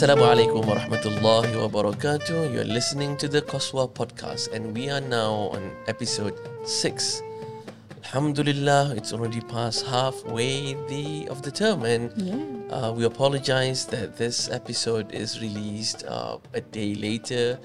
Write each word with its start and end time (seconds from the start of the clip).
Assalamu 0.00 0.32
alaikum 0.32 0.64
wa 0.64 0.76
rahmatullahi 0.80 1.60
wa 1.60 1.68
barakatuh. 1.68 2.54
You're 2.54 2.64
listening 2.64 3.18
to 3.18 3.28
the 3.28 3.42
Qaswa 3.42 3.84
podcast, 3.92 4.50
and 4.50 4.74
we 4.74 4.88
are 4.88 5.02
now 5.02 5.52
on 5.52 5.76
episode 5.88 6.40
six. 6.64 7.20
Alhamdulillah, 8.04 8.94
it's 8.96 9.12
already 9.12 9.42
past 9.42 9.84
halfway 9.84 10.72
the 10.88 11.28
of 11.28 11.42
the 11.42 11.50
term, 11.50 11.84
and 11.84 12.08
uh, 12.72 12.94
we 12.96 13.04
apologize 13.04 13.84
that 13.92 14.16
this 14.16 14.48
episode 14.48 15.12
is 15.12 15.38
released 15.42 16.06
uh, 16.08 16.38
a 16.54 16.62
day 16.62 16.94
later. 16.94 17.60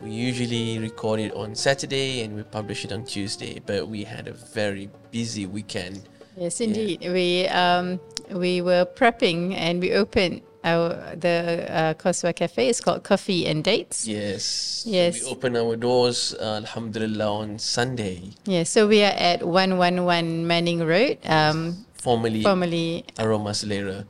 We 0.00 0.12
usually 0.12 0.78
record 0.78 1.18
it 1.18 1.34
on 1.34 1.56
Saturday 1.56 2.22
and 2.22 2.36
we 2.36 2.44
publish 2.44 2.84
it 2.84 2.92
on 2.92 3.02
Tuesday, 3.02 3.58
but 3.66 3.88
we 3.88 4.04
had 4.04 4.28
a 4.28 4.32
very 4.54 4.88
busy 5.10 5.46
weekend. 5.46 6.06
Yes, 6.36 6.60
indeed. 6.60 7.02
We 7.02 7.48
um, 7.48 7.98
we 8.30 8.62
were 8.62 8.86
prepping 8.86 9.58
and 9.58 9.82
we 9.82 9.90
opened 9.90 10.46
our 10.64 11.16
the 11.16 11.66
uh, 11.68 11.94
Qaswa 11.94 12.34
Cafe. 12.34 12.68
is 12.68 12.80
called 12.80 13.02
Qoffee 13.02 13.46
and 13.48 13.64
Dates. 13.64 14.06
Yes. 14.06 14.84
Yes. 14.86 15.20
So 15.20 15.26
we 15.26 15.32
open 15.32 15.56
our 15.56 15.76
doors, 15.76 16.34
uh, 16.40 16.60
Alhamdulillah, 16.62 17.32
on 17.32 17.58
Sunday, 17.58 18.30
Yeah, 18.44 18.64
so 18.64 18.86
we 18.86 19.02
are 19.02 19.12
at 19.16 19.42
111 19.42 20.46
Manning 20.46 20.80
Road, 20.84 21.18
um, 21.24 21.84
formerly 21.94 22.42
formerly. 22.42 23.04
Aroma 23.18 23.50
Selera. 23.50 24.06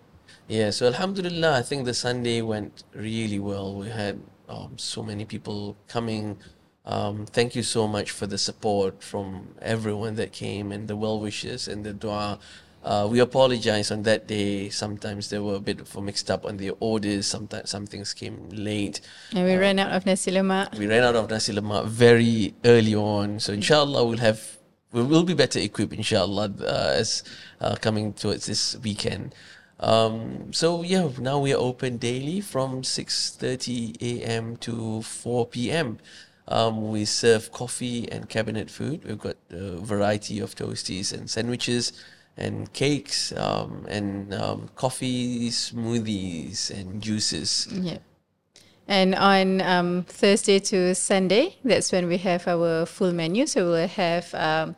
Yeah, 0.48 0.70
so 0.70 0.86
Alhamdulillah, 0.86 1.58
I 1.58 1.62
think 1.62 1.84
the 1.84 1.94
Sunday 1.94 2.42
went 2.42 2.82
really 2.94 3.38
well. 3.38 3.74
We 3.76 3.88
had 3.88 4.18
um, 4.48 4.76
so 4.76 5.02
many 5.02 5.24
people 5.24 5.76
coming. 5.86 6.38
Um, 6.84 7.26
thank 7.26 7.54
you 7.54 7.62
so 7.62 7.86
much 7.86 8.10
for 8.10 8.26
the 8.26 8.38
support 8.38 9.02
from 9.04 9.54
everyone 9.62 10.16
that 10.16 10.32
came 10.32 10.72
and 10.72 10.88
the 10.88 10.96
well 10.96 11.20
wishes 11.20 11.68
and 11.68 11.84
the 11.84 11.92
dua. 11.92 12.40
Uh, 12.82 13.06
we 13.10 13.20
apologize 13.20 13.90
on 13.90 14.02
that 14.04 14.26
day. 14.26 14.70
Sometimes 14.70 15.28
there 15.28 15.42
were 15.42 15.56
a 15.56 15.60
bit 15.60 15.80
of 15.80 15.94
a 15.96 16.00
mixed 16.00 16.30
up 16.30 16.46
on 16.46 16.56
the 16.56 16.70
orders. 16.80 17.26
Sometimes 17.26 17.68
some 17.68 17.86
things 17.86 18.14
came 18.14 18.48
late. 18.50 19.00
And 19.34 19.44
we 19.44 19.56
ran 19.56 19.78
out 19.78 19.92
of 19.92 20.06
nasi 20.06 20.30
lemak. 20.30 20.78
We 20.78 20.86
ran 20.86 21.02
out 21.02 21.16
of 21.16 21.28
nasi 21.28 21.52
lemak 21.52 21.86
very 21.86 22.54
early 22.64 22.94
on. 22.94 23.38
So 23.40 23.52
inshallah 23.52 24.04
we'll 24.06 24.18
have 24.18 24.58
we 24.92 25.02
will 25.02 25.22
be 25.22 25.34
better 25.34 25.58
equipped 25.58 25.92
inshallah 25.92 26.52
uh, 26.62 26.94
as 26.96 27.22
uh, 27.60 27.76
coming 27.76 28.12
towards 28.12 28.46
this 28.46 28.76
weekend. 28.78 29.34
Um, 29.78 30.52
so 30.52 30.82
yeah, 30.82 31.08
now 31.18 31.38
we 31.38 31.52
are 31.52 31.60
open 31.60 31.98
daily 31.98 32.40
from 32.40 32.82
6:30 32.82 34.00
a.m. 34.00 34.56
to 34.58 35.02
4 35.02 35.46
p.m. 35.46 35.98
Um, 36.48 36.90
we 36.90 37.04
serve 37.04 37.52
coffee 37.52 38.10
and 38.10 38.28
cabinet 38.28 38.70
food. 38.70 39.04
We've 39.04 39.18
got 39.18 39.36
a 39.50 39.76
variety 39.76 40.40
of 40.40 40.56
toasties 40.56 41.12
and 41.12 41.30
sandwiches 41.30 41.92
and 42.36 42.72
cakes 42.72 43.32
um, 43.32 43.86
and 43.88 44.34
um, 44.34 44.68
coffee, 44.74 45.50
smoothies 45.50 46.70
and 46.70 47.02
juices. 47.02 47.68
Yeah. 47.70 47.98
And 48.88 49.14
on 49.14 49.60
um, 49.60 50.04
Thursday 50.08 50.58
to 50.58 50.94
Sunday, 50.96 51.56
that's 51.64 51.92
when 51.92 52.08
we 52.08 52.18
have 52.18 52.48
our 52.48 52.86
full 52.86 53.12
menu. 53.12 53.46
So 53.46 53.70
we'll 53.70 53.86
have 53.86 54.34
um, 54.34 54.74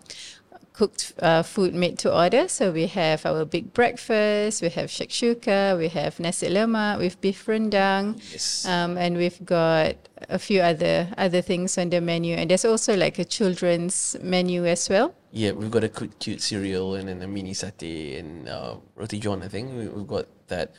cooked 0.83 1.15
uh, 1.23 1.43
food 1.47 1.73
made 1.75 1.95
to 2.03 2.11
order. 2.11 2.49
So 2.49 2.73
we 2.73 2.87
have 2.91 3.23
our 3.25 3.45
big 3.47 3.71
breakfast, 3.73 4.63
we 4.63 4.69
have 4.75 4.91
shakshuka, 4.91 5.79
we 5.79 5.87
have 5.95 6.19
nasi 6.19 6.49
lemak 6.51 6.99
with 6.99 7.21
beef 7.23 7.47
rendang, 7.47 8.19
Yes. 8.35 8.67
um, 8.67 8.99
and 8.99 9.15
we've 9.17 9.39
got 9.47 9.95
a 10.29 10.39
few 10.43 10.59
other 10.61 11.07
other 11.17 11.39
things 11.41 11.79
on 11.79 11.91
the 11.95 12.01
menu. 12.01 12.35
And 12.35 12.51
there's 12.51 12.65
also 12.67 12.97
like 12.99 13.23
a 13.23 13.25
children's 13.25 14.17
menu 14.23 14.67
as 14.67 14.91
well. 14.91 15.15
Yeah, 15.31 15.53
we've 15.55 15.71
got 15.71 15.85
a 15.85 15.89
cute, 15.89 16.19
cute 16.19 16.43
cereal 16.43 16.99
and 16.99 17.07
then 17.09 17.23
a 17.23 17.29
mini 17.31 17.55
satay 17.55 18.19
and 18.19 18.49
uh, 18.51 18.75
roti 18.99 19.19
john. 19.23 19.43
I 19.47 19.49
think 19.49 19.71
we, 19.79 19.87
we've 19.87 20.11
got 20.11 20.27
that. 20.49 20.75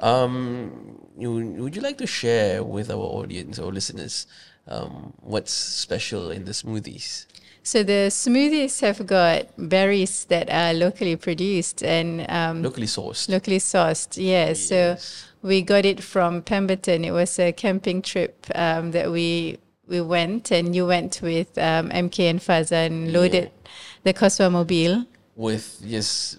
Um, 0.00 0.96
you, 1.18 1.28
would 1.60 1.76
you 1.76 1.82
like 1.82 1.98
to 1.98 2.06
share 2.06 2.64
with 2.64 2.88
our 2.90 3.04
audience 3.20 3.58
or 3.60 3.68
listeners 3.70 4.26
um, 4.66 5.12
what's 5.20 5.52
special 5.52 6.30
in 6.32 6.46
the 6.48 6.52
smoothies? 6.52 7.26
So 7.62 7.82
the 7.84 8.08
smoothies 8.10 8.80
have 8.80 9.06
got 9.06 9.46
berries 9.56 10.24
that 10.26 10.50
are 10.50 10.74
locally 10.74 11.16
produced 11.16 11.82
and 11.82 12.26
um, 12.28 12.62
Locally 12.62 12.86
sourced. 12.88 13.28
locally 13.28 13.58
sourced. 13.58 14.16
Yeah. 14.20 14.52
So 14.54 14.96
we 15.42 15.62
got 15.62 15.84
it 15.84 16.02
from 16.02 16.42
Pemberton. 16.42 17.04
It 17.04 17.12
was 17.12 17.38
a 17.38 17.52
camping 17.52 18.02
trip 18.02 18.46
um, 18.54 18.90
that 18.92 19.10
we 19.10 19.58
we 19.88 20.00
went, 20.00 20.50
and 20.50 20.74
you 20.74 20.86
went 20.86 21.20
with 21.22 21.56
um, 21.58 21.90
MK 21.90 22.30
and 22.30 22.40
Fazan, 22.40 23.12
loaded 23.12 23.50
the 24.04 24.14
Qaswa 24.14 24.50
mobile. 24.50 25.04
with 25.36 25.80
yes 25.84 26.36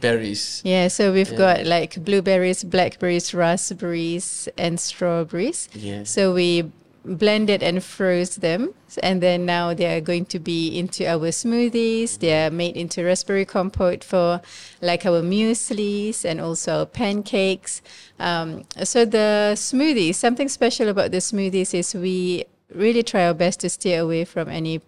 berries. 0.00 0.62
Yeah, 0.64 0.88
so 0.88 1.12
we've 1.12 1.30
Yeah. 1.32 1.38
got 1.38 1.66
like 1.66 2.02
blueberries, 2.04 2.64
blackberries, 2.64 3.32
raspberries, 3.34 4.48
and 4.58 4.78
strawberries. 4.80 5.68
Yeah. 5.74 6.04
So 6.04 6.32
we 6.34 6.70
blended 7.06 7.62
and 7.62 7.82
froze 7.82 8.36
them, 8.36 8.74
and 9.02 9.22
then 9.22 9.46
now 9.46 9.72
they 9.74 9.86
are 9.96 10.00
going 10.00 10.26
to 10.26 10.38
be 10.38 10.76
into 10.78 11.06
our 11.06 11.30
smoothies. 11.30 12.18
They 12.18 12.44
are 12.46 12.50
made 12.50 12.76
into 12.76 13.04
raspberry 13.04 13.44
compote 13.44 14.02
for 14.02 14.40
like 14.82 15.06
our 15.06 15.22
mueslis 15.22 16.24
and 16.24 16.40
also 16.40 16.80
our 16.80 16.86
pancakes. 16.86 17.80
Um, 18.18 18.64
so 18.82 19.04
the 19.04 19.52
smoothies, 19.54 20.16
something 20.16 20.48
special 20.48 20.88
about 20.88 21.10
the 21.12 21.18
smoothies 21.18 21.72
is 21.74 21.94
we 21.94 22.44
really 22.74 23.02
try 23.02 23.26
our 23.26 23.34
best 23.34 23.60
to 23.60 23.68
stay 23.70 23.94
away 23.94 24.24
from 24.24 24.48
any 24.48 24.80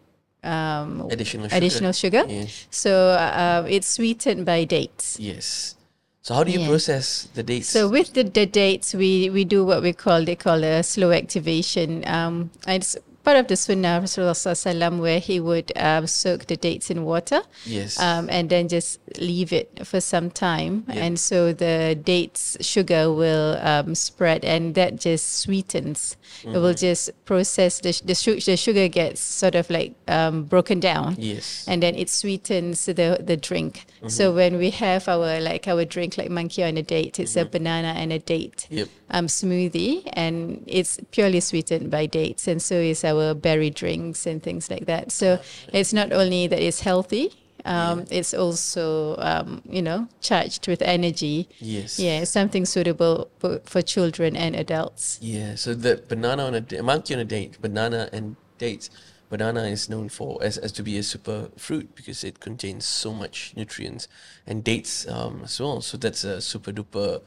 um, 0.43 1.09
Additional 1.11 1.47
sugar. 1.49 1.57
additional 1.57 1.93
sugar. 1.93 2.25
Yes. 2.29 2.67
So 2.71 3.11
uh, 3.11 3.67
it's 3.69 3.87
sweetened 3.87 4.45
by 4.47 4.65
dates. 4.65 5.19
Yes. 5.21 5.75
So 6.23 6.35
how 6.35 6.45
do 6.45 6.51
you 6.53 6.61
Yeah. 6.61 6.69
process 6.69 7.29
the 7.35 7.43
dates? 7.43 7.69
So 7.69 7.89
with 7.89 8.13
the, 8.13 8.23
the 8.23 8.45
dates, 8.45 8.95
we, 8.95 9.31
we 9.31 9.45
do 9.45 9.65
what 9.65 9.83
we 9.83 9.93
call 9.93 10.25
they 10.25 10.37
call 10.37 10.63
a 10.65 10.83
slow 10.83 11.11
activation. 11.13 12.07
Um, 12.07 12.51
it's 12.67 12.97
part 13.29 13.37
of 13.37 13.47
the 13.49 13.57
Sunnah 13.57 13.99
of 13.99 14.05
Rasulullah 14.05 14.99
where 14.99 15.21
he 15.21 15.39
would 15.39 15.69
um, 15.77 16.07
soak 16.07 16.47
the 16.47 16.57
dates 16.57 16.89
in 16.91 17.05
water. 17.05 17.41
yes. 17.67 18.01
Um, 18.01 18.25
and 18.31 18.49
then 18.49 18.69
just 18.69 18.99
leave 19.21 19.53
it 19.53 19.69
for 19.91 20.01
some 20.01 20.31
time, 20.31 20.85
Yeah. 20.89 21.05
and 21.05 21.15
so 21.29 21.53
the 21.53 21.95
dates 22.13 22.57
sugar 22.73 23.13
will 23.13 23.59
um, 23.73 23.95
spread, 23.95 24.45
and 24.55 24.75
that 24.81 24.93
just 25.09 25.25
sweetens. 25.45 26.17
It 26.45 26.57
will 26.57 26.73
Mm-hmm. 26.73 26.87
just 26.89 27.05
process 27.31 27.73
the 27.85 27.93
the, 28.11 28.17
the 28.51 28.57
sugar 28.57 28.89
gets 29.01 29.21
sort 29.21 29.55
of 29.61 29.69
like 29.69 29.93
um, 30.17 30.45
broken 30.45 30.81
down 30.81 31.17
yes. 31.19 31.65
and 31.69 31.83
then 31.83 31.95
it 32.03 32.09
sweetens 32.09 32.87
the 32.87 33.09
the 33.31 33.37
drink. 33.49 33.85
Mm-hmm. 33.99 34.09
So 34.09 34.33
when 34.33 34.57
we 34.57 34.71
have 34.85 35.03
our 35.15 35.41
like 35.51 35.69
our 35.73 35.85
drink 35.85 36.17
like 36.21 36.31
monkey 36.31 36.63
on 36.65 36.77
a 36.79 36.83
date, 36.97 37.15
it's 37.23 37.37
a 37.37 37.45
banana 37.45 37.93
and 38.03 38.13
a 38.13 38.19
date 38.35 38.67
Yep. 38.71 38.89
Um, 39.11 39.27
smoothie, 39.27 40.03
and 40.13 40.63
it's 40.67 40.99
purely 41.11 41.41
sweetened 41.41 41.91
by 41.91 42.07
dates, 42.07 42.49
and 42.49 42.61
so 42.61 42.75
is 42.75 43.05
our 43.05 43.35
berry 43.35 43.71
drinks 43.71 44.27
and 44.27 44.43
things 44.43 44.71
like 44.71 44.87
that. 44.87 45.13
So 45.13 45.39
it's 45.73 45.93
not 45.93 46.13
only 46.13 46.47
that 46.49 46.61
it's 46.61 46.81
healthy. 46.81 47.33
Um, 47.65 48.05
It's 48.11 48.33
also, 48.33 49.17
um, 49.19 49.61
you 49.69 49.83
know, 49.83 50.09
charged 50.21 50.69
with 50.69 50.81
energy. 50.81 51.49
Yes. 51.59 51.99
Yeah, 51.99 52.25
something 52.25 52.65
suitable 52.65 53.29
for, 53.41 53.61
for 53.65 53.83
children 53.83 54.37
and 54.37 54.57
adults. 54.57 55.19
Yeah, 55.21 55.57
so 55.57 55.75
the 55.75 56.03
banana 56.09 56.45
on 56.45 56.55
a 56.55 56.83
monkey 56.83 57.15
on 57.15 57.21
a 57.21 57.25
date, 57.25 57.61
banana 57.61 58.09
and 58.13 58.37
dates. 58.59 58.91
Banana 59.29 59.65
is 59.65 59.91
known 59.91 60.09
for 60.09 60.43
as, 60.43 60.57
as 60.57 60.73
to 60.73 60.83
be 60.83 60.97
a 60.97 61.03
super 61.03 61.51
fruit 61.59 61.95
because 61.95 62.25
it 62.25 62.41
contains 62.41 62.87
so 62.87 63.13
much 63.13 63.53
nutrients, 63.57 64.09
and 64.47 64.65
dates 64.65 65.07
um, 65.07 65.43
as 65.45 65.61
well. 65.61 65.83
So 65.83 65.99
that's 65.99 66.25
a 66.25 66.41
super 66.41 66.73
duper 66.73 67.21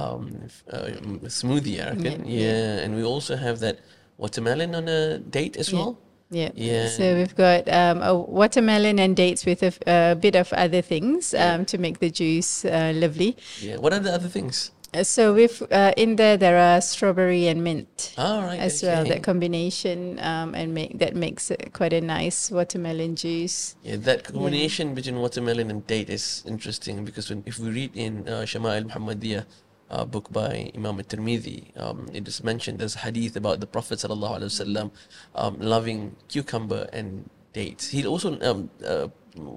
um, 0.00 0.22
uh, 0.72 0.88
smoothie, 1.40 1.76
I 1.84 1.90
reckon. 1.94 2.24
Yeah, 2.26 2.40
Yeah, 2.40 2.52
yeah. 2.76 2.82
and 2.84 2.90
we 2.98 3.02
also 3.04 3.36
have 3.36 3.56
that 3.60 3.76
watermelon 4.18 4.74
on 4.74 4.88
a 4.88 5.18
date 5.18 5.56
as 5.56 5.68
Yeah. 5.72 5.78
well. 5.78 5.92
Yeah. 6.30 6.50
Yeah. 6.54 6.88
So 6.88 7.14
we've 7.18 7.36
got 7.36 7.68
um, 7.80 8.02
a 8.02 8.12
watermelon 8.40 8.98
and 8.98 9.14
dates 9.16 9.46
with 9.46 9.62
a, 9.62 9.66
f- 9.74 9.82
a 9.86 10.16
bit 10.16 10.34
of 10.34 10.52
other 10.52 10.82
things 10.82 11.32
um, 11.34 11.64
to 11.70 11.78
make 11.78 12.00
the 12.00 12.10
juice 12.10 12.64
uh, 12.64 12.92
lovely. 13.02 13.36
Yeah. 13.62 13.76
What 13.78 13.92
are 13.92 14.00
the 14.06 14.12
other 14.18 14.28
things? 14.28 14.72
Uh, 14.94 15.04
So 15.04 15.34
with 15.34 15.62
uh, 15.70 15.92
in 15.96 16.16
there 16.16 16.36
there 16.36 16.58
are 16.58 16.80
strawberry 16.80 17.46
and 17.50 17.62
mint 17.62 18.14
All 18.18 18.42
right. 18.42 18.58
as 18.58 18.82
well. 18.82 19.04
That 19.06 19.22
combination 19.22 20.18
um, 20.18 20.54
and 20.58 20.74
make 20.74 20.98
that 20.98 21.14
makes 21.14 21.50
it 21.54 21.70
quite 21.78 21.92
a 21.94 22.00
nice 22.00 22.50
watermelon 22.50 23.14
juice. 23.14 23.76
Yeah, 23.86 23.98
that 24.10 24.24
combination 24.26 24.94
between 24.98 25.16
watermelon 25.22 25.70
and 25.70 25.86
date 25.86 26.10
is 26.10 26.42
interesting 26.46 27.04
because 27.06 27.30
when 27.30 27.42
if 27.46 27.58
we 27.62 27.70
read 27.70 27.92
in 27.94 28.26
uh, 28.26 28.42
Shama'il 28.50 28.84
Muhammadiyah, 28.90 29.44
uh, 29.90 30.04
book 30.04 30.32
by 30.32 30.70
Imam 30.74 30.98
al-Tirmidhi, 30.98 31.78
um, 31.80 32.08
it 32.12 32.26
is 32.26 32.42
mentioned 32.42 32.78
there's 32.78 32.96
a 32.96 33.00
hadith 33.00 33.36
about 33.36 33.60
the 33.60 33.66
Prophet 33.66 33.98
sallallahu 33.98 34.90
um, 35.34 35.56
loving 35.60 36.16
cucumber 36.28 36.88
and 36.92 37.28
dates. 37.52 37.88
He 37.88 38.06
also 38.06 38.38
um, 38.40 38.70
uh, 38.84 39.08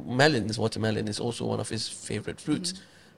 melons, 0.05 0.57
watermelon 0.57 1.07
is 1.07 1.19
also 1.19 1.45
one 1.45 1.59
of 1.59 1.69
his 1.69 1.87
favorite 1.87 2.39
fruits. 2.39 2.73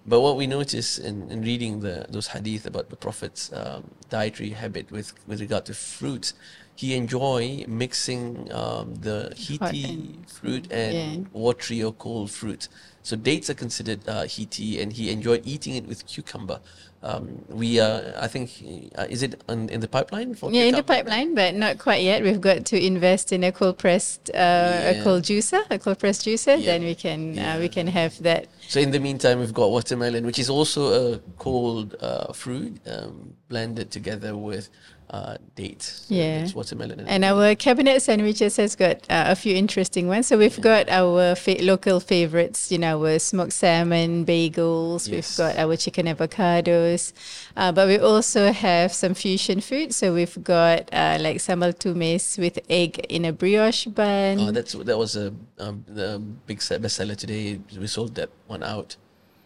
But 0.05 0.21
what 0.21 0.35
we 0.35 0.47
notice 0.47 0.97
in, 0.97 1.29
in 1.29 1.41
reading 1.43 1.81
the 1.81 2.07
those 2.09 2.27
hadith 2.27 2.65
about 2.65 2.89
the 2.89 2.95
Prophet's 2.95 3.53
um, 3.53 3.91
dietary 4.09 4.49
habit 4.49 4.89
with, 4.89 5.13
with 5.27 5.39
regard 5.41 5.65
to 5.67 5.75
fruits, 5.75 6.33
he 6.75 6.95
enjoy 6.95 7.65
mixing 7.67 8.51
um, 8.51 8.95
the 8.95 9.31
heaty 9.35 9.83
and- 9.83 10.29
fruit 10.29 10.71
and 10.71 10.95
yeah. 10.95 11.27
watery 11.33 11.83
or 11.83 11.93
cold 11.93 12.31
fruit. 12.31 12.67
So 13.03 13.15
dates 13.15 13.49
are 13.49 13.53
considered 13.55 14.07
uh, 14.07 14.23
heaty, 14.23 14.81
and 14.81 14.93
he 14.93 15.09
enjoyed 15.11 15.41
eating 15.45 15.75
it 15.75 15.87
with 15.87 16.05
cucumber. 16.05 16.59
Um, 17.03 17.43
we 17.49 17.79
are, 17.79 18.13
I 18.19 18.27
think, 18.27 18.51
uh, 18.95 19.07
is 19.09 19.23
it 19.23 19.41
on, 19.49 19.69
in 19.69 19.79
the 19.79 19.87
pipeline 19.87 20.35
for 20.35 20.51
Yeah, 20.51 20.65
in 20.65 20.75
the 20.75 20.83
pipeline, 20.83 21.33
but 21.33 21.55
not 21.55 21.79
quite 21.79 22.03
yet. 22.03 22.21
We've 22.21 22.39
got 22.39 22.63
to 22.67 22.77
invest 22.79 23.31
in 23.31 23.43
a 23.43 23.51
cold 23.51 23.79
pressed, 23.79 24.29
uh, 24.29 24.33
Yeah. 24.37 24.89
a 24.91 25.03
cold 25.03 25.23
juicer, 25.23 25.63
a 25.71 25.79
cold 25.79 25.97
pressed 25.97 26.25
juicer. 26.27 26.59
Yeah. 26.59 26.65
Then 26.77 26.83
we 26.83 26.93
can 26.93 27.39
uh, 27.39 27.57
we 27.59 27.69
can 27.69 27.87
have 27.87 28.21
that. 28.21 28.45
So 28.67 28.79
in 28.79 28.91
the 28.91 28.99
meantime, 28.99 29.39
we've 29.39 29.53
got 29.53 29.71
watermelon, 29.71 30.27
which 30.27 30.37
is 30.37 30.49
also 30.49 31.13
a 31.15 31.19
cold 31.39 31.95
uh, 32.01 32.33
fruit 32.33 32.79
um, 32.87 33.33
blended 33.49 33.89
together 33.89 34.37
with 34.37 34.69
uh, 35.11 35.35
dates. 35.55 36.05
Yeah. 36.07 36.43
it's 36.43 36.55
watermelon. 36.55 37.01
And 37.01 37.25
our 37.25 37.53
cabinet 37.55 38.01
sandwiches 38.01 38.55
has 38.57 38.75
got 38.77 38.97
uh, 39.09 39.25
a 39.27 39.35
few 39.35 39.53
interesting 39.53 40.07
ones. 40.07 40.27
So 40.27 40.37
we've 40.37 40.59
got 40.61 40.89
our 40.89 41.35
fa- 41.35 41.57
local 41.59 41.99
favorites, 41.99 42.71
you 42.71 42.77
know, 42.77 43.05
our 43.05 43.19
smoked 43.19 43.51
salmon, 43.51 44.25
bagels. 44.25 45.11
We've 45.11 45.27
got 45.37 45.57
our 45.57 45.75
chicken 45.75 46.05
avocados, 46.07 47.11
uh, 47.57 47.71
but 47.73 47.87
we 47.89 47.99
also 47.99 48.53
have 48.53 48.93
some 48.93 49.13
fusion 49.13 49.59
food. 49.59 49.93
So 49.93 50.13
we've 50.13 50.41
got 50.43 50.89
uh, 50.93 51.17
like 51.19 51.37
sambal 51.37 51.73
tumis 51.77 52.39
with 52.39 52.59
egg 52.69 52.99
in 53.09 53.25
a 53.25 53.33
brioche 53.33 53.87
bun. 53.87 54.39
Oh, 54.39 54.51
that's 54.51 54.73
that 54.73 54.97
was 54.97 55.17
a 55.17 55.33
um, 55.59 55.83
the 55.87 56.19
big 56.47 56.59
bestseller 56.59 57.17
today. 57.17 57.59
We 57.77 57.87
sold 57.87 58.15
that 58.15 58.29
one 58.47 58.63
out. 58.63 58.95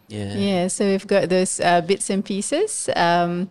Yeah. 0.08 0.34
Yeah, 0.36 0.68
so 0.68 0.86
we've 0.86 1.06
got 1.06 1.28
those 1.28 1.58
uh, 1.58 1.80
bits 1.80 2.10
and 2.10 2.24
pieces 2.24 2.88
um, 2.94 3.50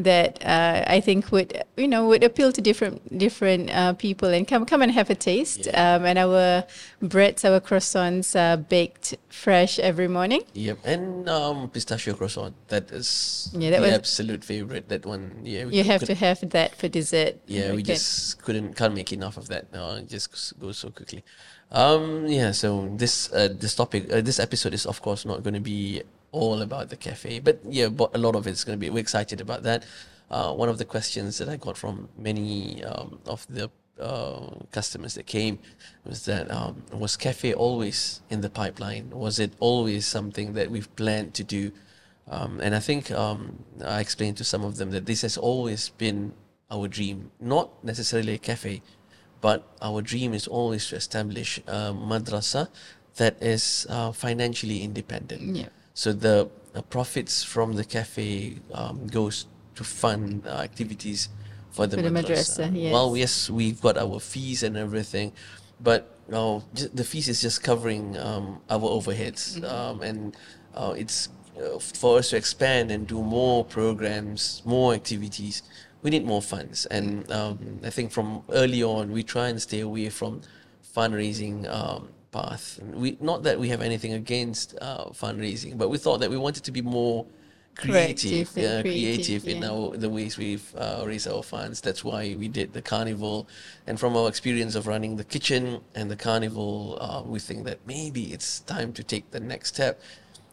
that 0.00 0.38
uh, 0.44 0.84
I 0.86 1.00
think 1.00 1.30
would 1.32 1.62
you 1.76 1.88
know 1.88 2.06
would 2.08 2.24
appeal 2.24 2.52
to 2.52 2.60
different 2.60 3.00
different 3.18 3.70
uh, 3.70 3.92
people 3.94 4.28
and 4.28 4.46
come 4.46 4.64
come 4.66 4.82
and 4.82 4.92
have 4.92 5.10
a 5.10 5.14
taste. 5.14 5.66
Yeah. 5.66 5.96
Um, 5.96 6.04
and 6.04 6.18
our 6.18 6.64
breads, 7.00 7.44
our 7.44 7.60
croissants 7.60 8.34
are 8.38 8.56
baked 8.56 9.16
fresh 9.28 9.78
every 9.78 10.08
morning. 10.08 10.42
Yep. 10.54 10.78
And 10.84 11.28
um, 11.28 11.70
pistachio 11.70 12.14
croissant. 12.14 12.54
That 12.68 12.90
is 12.90 13.50
Yeah, 13.56 13.70
that 13.70 13.80
was- 13.80 13.92
absolute 13.92 14.44
favorite. 14.44 14.88
That 14.88 15.06
one. 15.06 15.40
Yeah. 15.44 15.64
we 15.66 15.76
You 15.78 15.84
have 15.84 16.04
to 16.04 16.14
have 16.14 16.40
that 16.50 16.74
for 16.76 16.88
dessert. 16.88 17.36
Yeah, 17.46 17.72
we 17.72 17.82
Okay. 17.82 17.94
just 17.94 18.42
couldn't 18.42 18.74
can't 18.76 18.94
make 18.94 19.12
enough 19.12 19.36
of 19.36 19.48
that. 19.48 19.72
No, 19.72 19.96
it 19.96 20.08
just 20.08 20.30
goes- 20.30 20.52
goes 20.60 20.78
so 20.78 20.90
quickly. 20.90 21.22
Um, 21.70 22.26
yeah. 22.26 22.50
So 22.52 22.90
this 22.96 23.30
uh, 23.32 23.48
this 23.54 23.74
topic, 23.74 24.10
uh, 24.12 24.20
this 24.20 24.40
episode 24.40 24.74
is 24.74 24.86
of 24.86 25.00
course 25.02 25.24
not 25.24 25.42
going 25.44 25.54
to 25.54 25.60
be 25.62 26.02
all 26.32 26.62
about 26.62 26.88
the 26.90 26.96
cafe, 26.96 27.40
but 27.40 27.60
yeah, 27.68 27.88
but 27.88 28.14
a 28.14 28.18
lot 28.18 28.36
of 28.36 28.46
it's 28.46 28.64
going 28.64 28.78
to 28.78 28.80
be. 28.80 28.90
We're 28.90 29.00
excited 29.00 29.40
about 29.40 29.62
that. 29.64 29.84
Uh, 30.30 30.52
one 30.52 30.68
of 30.68 30.78
the 30.78 30.84
questions 30.84 31.38
that 31.38 31.48
I 31.48 31.56
got 31.56 31.76
from 31.76 32.08
many 32.16 32.84
um, 32.84 33.18
of 33.26 33.46
the 33.48 33.68
uh, 34.00 34.54
customers 34.70 35.14
that 35.14 35.26
came 35.26 35.58
was 36.04 36.24
that 36.24 36.50
um, 36.50 36.82
was 36.92 37.16
cafe 37.16 37.52
always 37.52 38.22
in 38.30 38.40
the 38.40 38.50
pipeline? 38.50 39.10
Was 39.10 39.38
it 39.38 39.52
always 39.58 40.06
something 40.06 40.54
that 40.54 40.70
we've 40.70 40.94
planned 40.96 41.34
to 41.34 41.44
do? 41.44 41.72
Um, 42.28 42.60
and 42.60 42.74
I 42.74 42.78
think 42.78 43.10
um, 43.10 43.64
I 43.84 44.00
explained 44.00 44.36
to 44.38 44.44
some 44.44 44.64
of 44.64 44.76
them 44.76 44.90
that 44.92 45.06
this 45.06 45.22
has 45.22 45.36
always 45.36 45.90
been 45.90 46.32
our 46.70 46.86
dream, 46.86 47.32
not 47.40 47.84
necessarily 47.84 48.34
a 48.34 48.38
cafe, 48.38 48.82
but 49.40 49.66
our 49.82 50.00
dream 50.00 50.32
is 50.32 50.46
always 50.46 50.86
to 50.88 50.96
establish 50.96 51.58
a 51.66 51.92
madrasa 51.92 52.68
that 53.16 53.42
is 53.42 53.86
uh, 53.90 54.12
financially 54.12 54.82
independent. 54.82 55.56
Yeah. 55.56 55.68
So 56.00 56.14
the 56.14 56.48
uh, 56.74 56.80
profits 56.80 57.44
from 57.44 57.74
the 57.74 57.84
cafe 57.84 58.56
um, 58.72 59.06
goes 59.06 59.44
to 59.74 59.84
fund 59.84 60.46
uh, 60.46 60.64
activities 60.68 61.28
for 61.72 61.86
the 61.86 61.98
For 61.98 62.02
the 62.02 62.08
madrasa. 62.08 62.72
madrasa, 62.72 62.90
Well, 62.90 63.14
yes. 63.18 63.20
yes, 63.20 63.50
we've 63.50 63.78
got 63.82 63.98
our 63.98 64.18
fees 64.18 64.62
and 64.62 64.78
everything, 64.78 65.32
but 65.78 66.08
no, 66.26 66.64
the 66.72 67.04
fees 67.04 67.28
is 67.28 67.42
just 67.42 67.62
covering 67.62 68.16
um, 68.16 68.62
our 68.70 68.80
overheads, 68.80 69.62
um, 69.62 70.00
and 70.00 70.34
uh, 70.74 70.94
it's 70.96 71.28
uh, 71.62 71.78
for 71.78 72.16
us 72.20 72.30
to 72.30 72.36
expand 72.38 72.90
and 72.90 73.06
do 73.06 73.20
more 73.22 73.62
programs, 73.62 74.62
more 74.64 74.94
activities. 74.94 75.62
We 76.00 76.08
need 76.08 76.24
more 76.24 76.40
funds, 76.40 76.86
and 76.86 77.30
um, 77.30 77.58
I 77.84 77.90
think 77.90 78.10
from 78.10 78.42
early 78.48 78.82
on 78.82 79.12
we 79.12 79.22
try 79.22 79.48
and 79.50 79.60
stay 79.60 79.80
away 79.80 80.08
from 80.08 80.40
fundraising 80.96 81.68
um, 81.68 82.08
path. 82.32 82.78
We 82.82 83.16
not 83.20 83.42
that 83.44 83.58
we 83.58 83.68
have 83.68 83.80
anything 83.80 84.12
against 84.12 84.76
uh, 84.80 85.06
fundraising, 85.06 85.78
but 85.78 85.88
we 85.88 85.98
thought 85.98 86.20
that 86.20 86.30
we 86.30 86.36
wanted 86.36 86.64
to 86.64 86.72
be 86.72 86.82
more 86.82 87.26
creative, 87.76 88.52
Creative 88.52 88.56
yeah, 88.56 88.82
creative, 88.82 89.42
creative 89.42 89.48
in 89.48 89.64
our 89.64 89.96
the 89.96 90.08
ways 90.08 90.36
we've 90.36 90.74
uh, 90.76 91.02
raised 91.06 91.28
our 91.28 91.42
funds. 91.42 91.80
That's 91.80 92.04
why 92.04 92.36
we 92.38 92.48
did 92.48 92.72
the 92.72 92.82
carnival, 92.82 93.48
and 93.86 93.98
from 93.98 94.16
our 94.16 94.28
experience 94.28 94.74
of 94.74 94.86
running 94.86 95.16
the 95.16 95.24
kitchen 95.24 95.80
and 95.94 96.10
the 96.10 96.16
carnival, 96.16 96.98
uh, 97.00 97.22
we 97.24 97.38
think 97.38 97.64
that 97.64 97.78
maybe 97.86 98.32
it's 98.32 98.60
time 98.60 98.92
to 98.94 99.02
take 99.02 99.30
the 99.30 99.40
next 99.40 99.74
step 99.74 100.00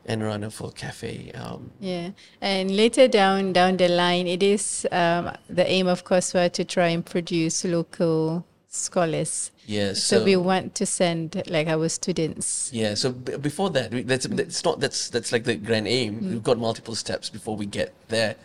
and 0.05 0.23
run 0.23 0.43
a 0.43 0.49
full 0.49 0.71
cafe. 0.71 1.31
Um, 1.35 1.71
Yeah, 1.79 2.11
and 2.41 2.75
later 2.75 3.07
down 3.07 3.53
down 3.53 3.77
the 3.77 3.89
line, 3.89 4.27
it 4.27 4.41
is 4.41 4.87
um, 4.91 5.31
the 5.49 5.69
aim 5.69 5.87
of 5.87 6.05
Qaswa 6.05 6.51
to 6.53 6.63
try 6.63 6.87
and 6.89 7.05
produce 7.05 7.65
local 7.65 8.45
scholars. 8.69 9.51
yes. 9.65 10.03
So, 10.03 10.23
we 10.23 10.35
want 10.35 10.75
to 10.75 10.85
send 10.85 11.41
like 11.47 11.67
our 11.67 11.89
students. 11.89 12.71
Yeah. 12.73 12.93
So 12.95 13.11
b- 13.11 13.37
before 13.37 13.69
that, 13.71 13.91
we, 13.91 14.03
that's 14.03 14.27
that's 14.27 14.63
not 14.63 14.79
that's 14.79 15.09
that's 15.09 15.31
like 15.31 15.43
the 15.43 15.55
grand 15.55 15.87
aim. 15.87 16.21
Mm. 16.21 16.29
We've 16.29 16.43
got 16.43 16.57
multiple 16.57 16.95
steps 16.95 17.29
before 17.29 17.55
we 17.55 17.65
get 17.65 17.93
there. 18.09 18.35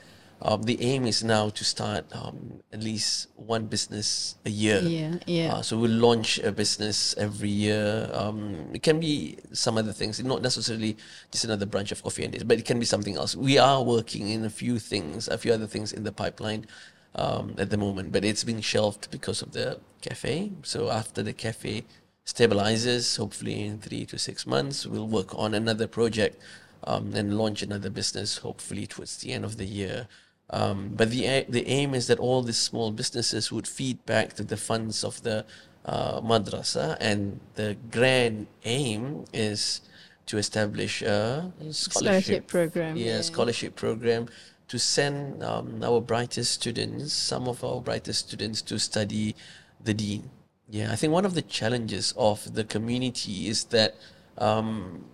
Um, 0.44 0.64
the 0.64 0.76
aim 0.82 1.06
is 1.06 1.22
now 1.22 1.50
to 1.50 1.64
start 1.64 2.04
um, 2.10 2.58
at 2.72 2.82
least 2.82 3.28
one 3.36 3.66
business 3.66 4.34
a 4.44 4.50
year. 4.50 4.80
Yeah, 4.80 5.14
yeah. 5.24 5.54
Uh, 5.54 5.62
so 5.62 5.78
we'll 5.78 5.92
launch 5.92 6.40
a 6.40 6.50
business 6.50 7.14
every 7.16 7.48
year. 7.48 8.10
Um, 8.12 8.70
it 8.74 8.82
can 8.82 8.98
be 8.98 9.38
some 9.52 9.78
other 9.78 9.92
things, 9.92 10.20
not 10.20 10.42
necessarily 10.42 10.96
just 11.30 11.44
another 11.44 11.64
branch 11.64 11.92
of 11.92 12.02
Qoffee 12.02 12.24
and 12.24 12.32
Dates, 12.32 12.42
but 12.42 12.58
it 12.58 12.64
can 12.64 12.80
be 12.80 12.86
something 12.86 13.16
else. 13.16 13.36
We 13.36 13.56
are 13.58 13.84
working 13.84 14.30
in 14.30 14.44
a 14.44 14.50
few 14.50 14.80
things, 14.80 15.28
a 15.28 15.38
few 15.38 15.52
other 15.52 15.68
things 15.68 15.92
in 15.92 16.02
the 16.02 16.10
pipeline 16.10 16.66
um, 17.14 17.54
at 17.58 17.70
the 17.70 17.76
moment, 17.76 18.12
but 18.12 18.24
it's 18.24 18.44
been 18.44 18.60
shelved 18.60 19.10
because 19.10 19.42
of 19.42 19.52
the 19.52 19.78
cafe. 20.00 20.52
So 20.62 20.90
after 20.90 21.22
the 21.22 21.32
cafe 21.32 21.84
stabilizes, 22.26 23.16
hopefully 23.18 23.64
in 23.64 23.78
three 23.78 24.04
to 24.06 24.18
six 24.18 24.46
months, 24.46 24.86
we'll 24.86 25.08
work 25.08 25.34
on 25.34 25.54
another 25.54 25.86
project 25.86 26.40
um, 26.84 27.12
and 27.14 27.36
launch 27.38 27.62
another 27.62 27.90
business, 27.90 28.38
hopefully 28.38 28.86
towards 28.86 29.18
the 29.18 29.32
end 29.32 29.44
of 29.44 29.56
the 29.56 29.66
year. 29.66 30.08
Um, 30.50 30.90
but 30.94 31.10
the 31.10 31.46
the 31.48 31.66
aim 31.66 31.94
is 31.94 32.06
that 32.08 32.18
all 32.18 32.42
these 32.42 32.58
small 32.58 32.90
businesses 32.90 33.50
would 33.50 33.66
feed 33.66 34.04
back 34.04 34.34
to 34.34 34.44
the 34.44 34.56
funds 34.56 35.02
of 35.02 35.22
the 35.22 35.46
uh, 35.86 36.20
madrasa, 36.20 36.96
and 37.00 37.40
the 37.54 37.76
grand 37.90 38.46
aim 38.64 39.24
is 39.32 39.80
to 40.26 40.38
establish 40.38 41.02
a 41.02 41.52
scholarship, 41.70 41.92
Scholarship 41.92 42.46
program, 42.46 42.96
Yeah, 42.96 43.16
yeah. 43.16 43.20
scholarship 43.22 43.74
program 43.76 44.28
to 44.72 44.78
send 44.78 45.44
um, 45.44 45.84
our 45.84 46.00
brightest 46.00 46.50
students, 46.52 47.12
some 47.12 47.46
of 47.46 47.62
our 47.62 47.78
brightest 47.78 48.26
students, 48.26 48.62
to 48.62 48.78
study 48.78 49.36
the 49.84 49.92
Deen. 49.92 50.30
Yeah, 50.70 50.90
I 50.90 50.96
think 50.96 51.12
one 51.12 51.26
of 51.26 51.34
the 51.34 51.42
challenges 51.42 52.14
of 52.16 52.54
the 52.54 52.64
community 52.64 53.48
is 53.48 53.64
that 53.64 53.96
um, 54.38 55.04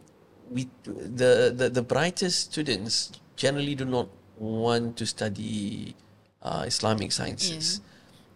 we 0.49 0.69
the, 0.85 1.51
the 1.51 1.69
the 1.75 1.83
brightest 1.83 2.53
students 2.53 3.11
generally 3.35 3.75
do 3.75 3.85
not 3.85 4.07
want 4.39 4.97
to 4.99 5.07
study 5.07 5.97
uh, 6.41 6.63
Islamic 6.65 7.11
sciences. 7.11 7.81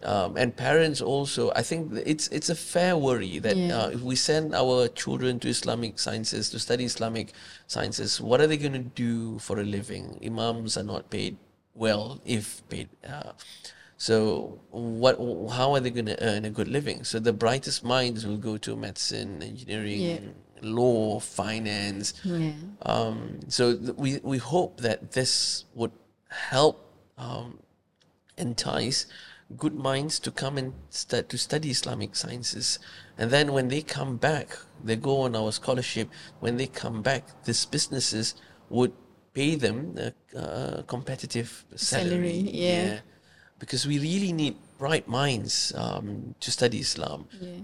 Um, 0.03 0.35
and 0.37 0.55
parents 0.55 1.01
also, 1.01 1.51
I 1.55 1.61
think 1.61 1.93
it's 2.05 2.27
it's 2.27 2.49
a 2.49 2.55
fair 2.55 2.97
worry 2.97 3.39
that 3.39 3.55
Yeah. 3.57 3.77
uh, 3.77 3.87
if 3.89 4.01
we 4.01 4.15
send 4.15 4.53
our 4.53 4.87
children 4.89 5.39
to 5.39 5.47
Islamic 5.49 5.97
sciences 5.99 6.49
to 6.51 6.59
study 6.59 6.83
Islamic 6.85 7.31
sciences, 7.67 8.19
what 8.19 8.41
are 8.41 8.47
they 8.47 8.57
going 8.57 8.73
to 8.73 8.87
do 9.05 9.39
for 9.39 9.59
a 9.59 9.63
living? 9.63 10.19
Imams 10.23 10.75
are 10.77 10.83
not 10.83 11.09
paid 11.09 11.37
well, 11.75 12.19
if 12.25 12.61
paid. 12.69 12.89
Uh, 13.07 13.31
so 13.97 14.59
what? 14.71 15.15
How 15.55 15.73
are 15.73 15.79
they 15.79 15.89
going 15.89 16.07
to 16.11 16.19
earn 16.21 16.43
a 16.45 16.49
good 16.49 16.67
living? 16.67 17.03
So 17.03 17.19
the 17.19 17.31
brightest 17.33 17.83
minds 17.83 18.25
will 18.27 18.37
go 18.37 18.57
to 18.57 18.75
medicine, 18.75 19.41
engineering, 19.41 20.01
Yeah. 20.01 20.19
law, 20.61 21.19
finance. 21.19 22.13
Yeah. 22.23 22.51
Um, 22.83 23.39
so 23.47 23.75
th- 23.77 23.95
we 23.95 24.19
we 24.23 24.37
hope 24.37 24.81
that 24.83 25.11
this 25.15 25.63
would 25.75 25.91
help 26.27 26.75
um, 27.17 27.59
entice 28.37 29.05
good 29.57 29.75
minds 29.75 30.19
to 30.19 30.31
come 30.31 30.57
and 30.57 30.73
stu- 30.89 31.23
to 31.23 31.37
study 31.37 31.69
Islamic 31.69 32.15
sciences, 32.15 32.79
and 33.17 33.31
then 33.31 33.53
when 33.53 33.67
they 33.67 33.81
come 33.81 34.17
back, 34.17 34.57
they 34.83 34.95
go 34.95 35.21
on 35.21 35.35
our 35.35 35.51
scholarship. 35.51 36.09
When 36.39 36.57
they 36.57 36.67
come 36.67 37.01
back, 37.01 37.23
these 37.45 37.65
businesses 37.65 38.35
would 38.69 38.93
pay 39.33 39.55
them 39.55 39.95
a, 39.97 40.13
uh 40.37 40.81
competitive 40.83 41.65
salary. 41.75 42.09
Salary, 42.09 42.39
yeah. 42.51 42.99
Because 43.59 43.87
we 43.87 43.97
really 43.99 44.33
need 44.33 44.55
bright 44.83 45.07
minds 45.07 45.71
um, 45.79 46.35
to 46.43 46.51
study 46.51 46.79
Islam. 46.83 47.19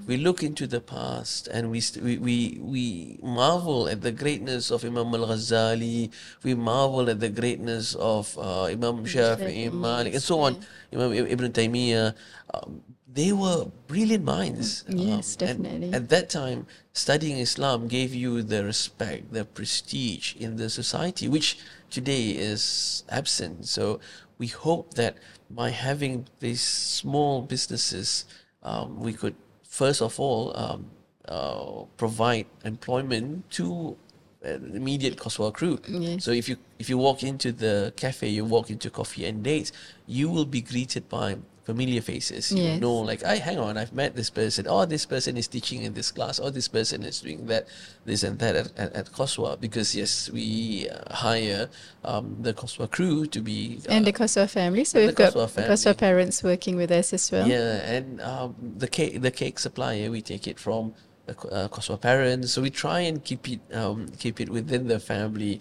We 0.08 0.16
look 0.16 0.40
into 0.42 0.66
the 0.76 0.80
past 0.80 1.52
and 1.52 1.70
we, 1.70 1.82
st- 1.84 2.00
we, 2.08 2.16
we, 2.18 2.36
we 2.74 3.20
marvel 3.22 3.90
at 3.90 4.00
the 4.08 4.14
greatness 4.24 4.72
of 4.72 4.86
Imam 4.86 5.12
Al 5.14 5.28
Ghazali, 5.28 6.12
we 6.48 6.56
marvel 6.56 7.10
at 7.10 7.20
the 7.20 7.28
greatness 7.28 7.94
of 7.96 8.38
uh, 8.38 8.72
Imam 8.72 9.04
Shafi'i, 9.04 9.68
Shafi'i, 9.68 9.74
Malik, 9.74 10.14
and 10.14 10.24
so 10.24 10.40
on, 10.40 10.64
Imam 10.94 11.12
Ibn 11.12 11.52
Taymiyyah. 11.52 12.16
Um, 12.54 12.82
they 13.12 13.32
were 13.32 13.66
brilliant 13.88 14.24
minds. 14.24 14.86
Um, 14.90 14.98
Yes, 14.98 15.36
and 15.40 15.64
definitely. 15.64 15.94
at 15.94 16.10
that 16.10 16.30
time, 16.30 16.68
studying 16.94 17.38
Islam 17.38 17.88
gave 17.88 18.14
you 18.14 18.44
the 18.44 18.64
respect, 18.64 19.34
the 19.34 19.46
prestige 19.46 20.36
in 20.36 20.58
the 20.58 20.70
society, 20.70 21.28
which 21.28 21.58
today 21.90 22.30
is 22.32 23.04
absent. 23.10 23.66
So 23.68 24.00
we 24.38 24.48
hope 24.48 24.94
that 24.94 25.18
by 25.50 25.70
having 25.72 26.28
these 26.40 26.62
small 26.62 27.42
businesses, 27.42 28.26
um, 28.64 29.00
we 29.00 29.14
could 29.14 29.36
first 29.64 30.02
of 30.02 30.20
all 30.20 30.56
um, 30.58 30.86
uh, 31.28 31.86
provide 31.98 32.46
employment 32.64 33.50
to 33.52 33.98
an 34.44 34.72
immediate 34.76 35.18
Qaswa 35.18 35.54
crew. 35.54 35.80
Yes. 35.88 36.24
So 36.24 36.32
if 36.32 36.48
you 36.48 36.58
if 36.78 36.90
you 36.90 36.98
walk 36.98 37.24
into 37.24 37.52
the 37.52 37.92
cafe, 37.96 38.30
you 38.30 38.46
walk 38.46 38.70
into 38.70 38.90
Qoffee 38.90 39.28
and 39.28 39.44
Dates, 39.44 39.72
you 40.08 40.30
will 40.30 40.46
be 40.46 40.62
greeted 40.62 41.10
by 41.10 41.38
familiar 41.70 42.02
faces. 42.14 42.44
You 42.52 42.64
Yes. 42.64 42.82
know, 42.84 42.96
like, 43.12 43.22
I 43.34 43.36
hang 43.48 43.60
on, 43.66 43.72
I've 43.82 43.94
met 44.02 44.12
this 44.20 44.32
person. 44.42 44.62
Oh, 44.74 44.84
this 44.96 45.06
person 45.14 45.34
is 45.42 45.48
teaching 45.56 45.80
in 45.88 45.92
this 46.00 46.10
class. 46.18 46.36
Oh, 46.44 46.50
this 46.60 46.70
person 46.78 47.00
is 47.10 47.18
doing 47.26 47.40
that, 47.52 47.64
this 48.10 48.22
and 48.28 48.36
that 48.44 48.56
at, 48.62 48.68
at, 48.84 48.90
at 49.00 49.06
Qaswa. 49.18 49.50
Because 49.66 49.90
yes, 50.02 50.12
we 50.38 50.48
uh, 50.90 51.14
hire 51.28 51.64
um, 52.12 52.26
the 52.46 52.54
Qaswa 52.62 52.86
crew 52.96 53.18
to 53.36 53.40
be 53.50 53.58
And 53.96 54.04
the 54.10 54.16
uh, 54.16 54.20
Qaswa 54.22 54.46
family. 54.60 54.84
So 54.90 54.96
we've 55.00 55.14
the 55.16 55.24
got 55.24 55.34
Qaswa 55.34 55.68
Qaswa 55.72 55.94
parents 56.08 56.38
working 56.52 56.76
with 56.82 56.92
us 57.00 57.08
as 57.18 57.26
well. 57.32 57.46
yeah, 57.56 57.96
and 57.96 58.08
um, 58.32 58.50
the 58.84 58.90
cake 58.98 59.16
the 59.28 59.34
cake 59.42 59.58
supplier 59.66 60.08
we 60.16 60.22
take 60.34 60.46
it 60.52 60.58
from 60.66 60.84
uh, 61.30 61.68
Qaswa 61.76 61.98
parents, 62.10 62.48
so 62.54 62.58
we 62.68 62.72
try 62.86 63.00
and 63.10 63.16
keep 63.30 63.44
it 63.54 63.62
um, 63.82 64.00
keep 64.24 64.36
it 64.44 64.50
within 64.58 64.84
the 64.94 65.00
family, 65.14 65.56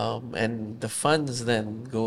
um, 0.00 0.22
and 0.42 0.52
the 0.84 0.90
funds 1.02 1.34
then 1.50 1.66
go 1.98 2.06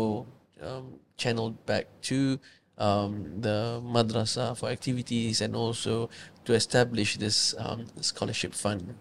um, 0.68 0.84
channeled 1.22 1.56
back 1.70 1.86
to 2.08 2.38
um, 2.80 3.40
the 3.40 3.78
madrasa 3.84 4.56
for 4.56 4.72
activities 4.72 5.40
and 5.44 5.54
also 5.54 6.08
to 6.44 6.54
establish 6.56 7.16
this 7.16 7.54
um, 7.60 7.86
scholarship 8.00 8.54
fund 8.54 8.96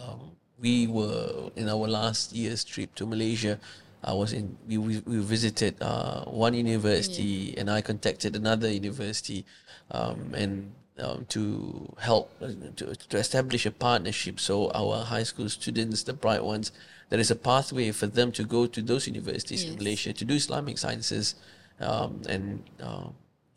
um, 0.00 0.32
we 0.60 0.86
were 0.86 1.50
in 1.56 1.68
our 1.68 1.88
last 1.88 2.32
year's 2.32 2.64
trip 2.64 2.94
to 2.94 3.06
Malaysia. 3.06 3.58
I 4.04 4.12
was 4.12 4.32
in. 4.32 4.56
We 4.68 4.78
we, 4.78 5.00
we 5.04 5.18
visited 5.20 5.76
uh, 5.80 6.24
one 6.24 6.54
university, 6.54 7.56
and 7.56 7.70
I 7.70 7.80
contacted 7.80 8.36
another 8.36 8.70
university, 8.70 9.44
um, 9.90 10.32
and 10.34 10.72
um, 10.98 11.26
to 11.28 11.92
help 11.98 12.32
uh, 12.40 12.52
to 12.76 12.96
to 12.96 13.16
establish 13.18 13.66
a 13.66 13.70
partnership. 13.70 14.40
So 14.40 14.70
our 14.72 15.04
high 15.04 15.24
school 15.24 15.48
students, 15.48 16.04
the 16.04 16.12
bright 16.12 16.44
ones, 16.44 16.72
there 17.08 17.20
is 17.20 17.30
a 17.30 17.36
pathway 17.36 17.90
for 17.92 18.06
them 18.06 18.32
to 18.32 18.44
go 18.44 18.66
to 18.66 18.80
those 18.80 19.06
universities 19.06 19.64
in 19.64 19.76
Malaysia 19.76 20.12
to 20.12 20.24
do 20.24 20.34
Islamic 20.34 20.78
sciences, 20.78 21.34
um, 21.80 22.22
and. 22.28 22.62
Uh, 22.80 23.08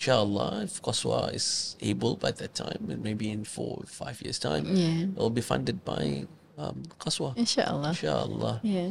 Inshallah, 0.04 0.64
if 0.68 0.82
Qaswa 0.82 1.34
is 1.34 1.78
able 1.80 2.18
by 2.18 2.32
that 2.32 2.54
time, 2.56 2.88
and 2.90 3.02
maybe 3.02 3.32
in 3.32 3.46
four, 3.46 3.78
or 3.80 3.86
five 3.88 4.22
years' 4.22 4.38
time, 4.38 4.66
Yeah. 4.76 5.08
it'll 5.16 5.30
be 5.30 5.40
funded 5.40 5.86
by 5.86 6.28
um, 6.58 6.84
Qaswa. 7.00 7.32
Inshallah. 7.38 7.90
Inshallah. 7.96 8.60
Yeah. 8.64 8.90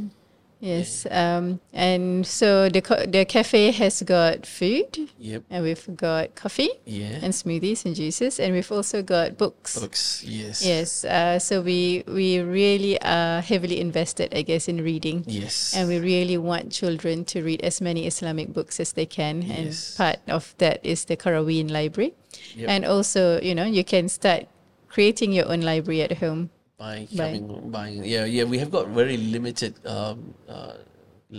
Yes. 0.63 1.07
Um, 1.11 1.59
and 1.75 2.25
so 2.25 2.69
the 2.71 2.81
co- 2.81 3.05
the 3.05 3.25
cafe 3.27 3.73
has 3.73 4.01
got 4.07 4.47
food, 4.47 5.11
Yep. 5.19 5.43
and 5.51 5.65
we've 5.67 5.87
got 5.99 6.37
coffee 6.39 6.71
Yeah. 6.87 7.19
and 7.21 7.35
smoothies 7.35 7.85
and 7.85 7.97
juices, 7.99 8.39
and 8.39 8.55
we've 8.55 8.71
also 8.71 9.03
got 9.03 9.37
books. 9.37 9.75
Books. 9.81 10.23
Yes. 10.23 10.63
Yes. 10.65 11.05
Uh, 11.05 11.41
so 11.43 11.63
we 11.67 12.05
we 12.07 12.39
really 12.39 12.95
are 13.03 13.43
heavily 13.43 13.81
invested, 13.83 14.31
I 14.39 14.43
guess, 14.47 14.69
in 14.69 14.79
reading. 14.87 15.25
Yes. 15.27 15.75
And 15.75 15.89
we 15.91 15.99
really 15.99 16.39
want 16.39 16.71
children 16.71 17.25
to 17.35 17.43
read 17.43 17.61
as 17.67 17.81
many 17.83 18.07
Islamic 18.07 18.55
books 18.55 18.79
as 18.79 18.93
they 18.95 19.07
can. 19.07 19.43
yes. 19.43 19.59
And 19.59 19.97
part 19.99 20.19
of 20.31 20.55
that 20.59 20.79
is 20.87 21.07
the 21.11 21.17
Qaraween 21.17 21.71
library. 21.75 22.15
Yep. 22.55 22.69
And 22.71 22.85
also, 22.87 23.41
you 23.43 23.55
know, 23.59 23.67
you 23.67 23.83
can 23.83 24.09
start 24.09 24.47
creating 24.89 25.33
your 25.35 25.51
own 25.51 25.63
library 25.63 26.03
at 26.07 26.19
home. 26.23 26.51
By 26.83 27.07
coming 27.15 27.47
buying. 27.71 28.03
Yeah, 28.03 28.27
yeah. 28.27 28.43
We 28.43 28.59
have 28.59 28.71
got 28.75 28.91
very 28.91 29.17
limited 29.17 29.79
um, 29.87 30.35
uh, 30.51 30.83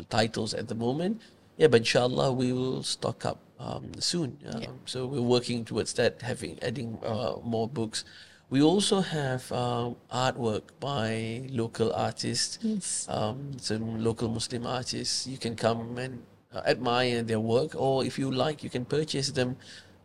titles 0.09 0.55
at 0.55 0.71
the 0.71 0.75
moment. 0.75 1.19
Yeah, 1.59 1.67
but 1.67 1.83
inshallah 1.83 2.31
we 2.31 2.55
will 2.55 2.81
stock 2.81 3.25
up 3.27 3.39
um, 3.59 3.91
soon. 3.99 4.39
Um, 4.47 4.79
So 4.85 5.05
we're 5.05 5.29
working 5.37 5.67
towards 5.67 5.91
that, 5.99 6.23
having 6.23 6.57
adding 6.63 6.97
uh, 7.03 7.43
more 7.43 7.67
books. 7.67 8.07
We 8.49 8.61
also 8.61 9.01
have 9.01 9.43
um, 9.51 9.97
artwork 10.13 10.71
by 10.79 11.43
local 11.49 11.91
artists. 11.91 12.59
Yes. 12.61 13.07
um, 13.09 13.57
some 13.57 13.99
local 14.03 14.29
Muslim 14.29 14.65
artists. 14.65 15.27
You 15.27 15.37
can 15.37 15.55
come 15.55 15.97
and 15.97 16.21
uh, 16.53 16.61
admire 16.65 17.23
their 17.25 17.41
work, 17.41 17.75
or 17.75 18.05
if 18.05 18.15
you 18.21 18.29
like, 18.29 18.63
you 18.63 18.69
can 18.69 18.85
purchase 18.85 19.33
them 19.33 19.57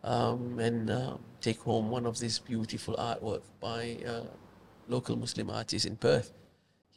um, 0.03 0.57
and 0.57 0.89
uh, 0.89 1.17
take 1.41 1.59
home 1.61 1.93
one 1.93 2.05
of 2.09 2.17
these 2.17 2.39
beautiful 2.39 2.95
artwork 2.97 3.45
by 3.61 4.01
uh, 4.05 4.25
local 4.89 5.15
Muslim 5.15 5.49
artists 5.49 5.85
in 5.85 5.95
Perth. 5.95 6.33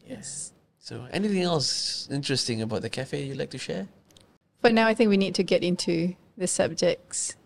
Yes. 0.05 0.53
So, 0.79 1.07
anything 1.13 1.43
else 1.43 2.09
interesting 2.11 2.63
about 2.63 2.83
the 2.83 2.91
cafe 2.91 3.23
you'd 3.23 3.39
like 3.39 3.51
to 3.51 3.59
share? 3.59 3.87
But 4.61 4.75
now 4.75 4.89
I 4.89 4.95
think 4.95 5.11
we 5.11 5.17
need 5.17 5.35
to 5.37 5.45
get 5.45 5.63
into 5.63 6.15
the 6.37 6.49
subjects. 6.49 7.37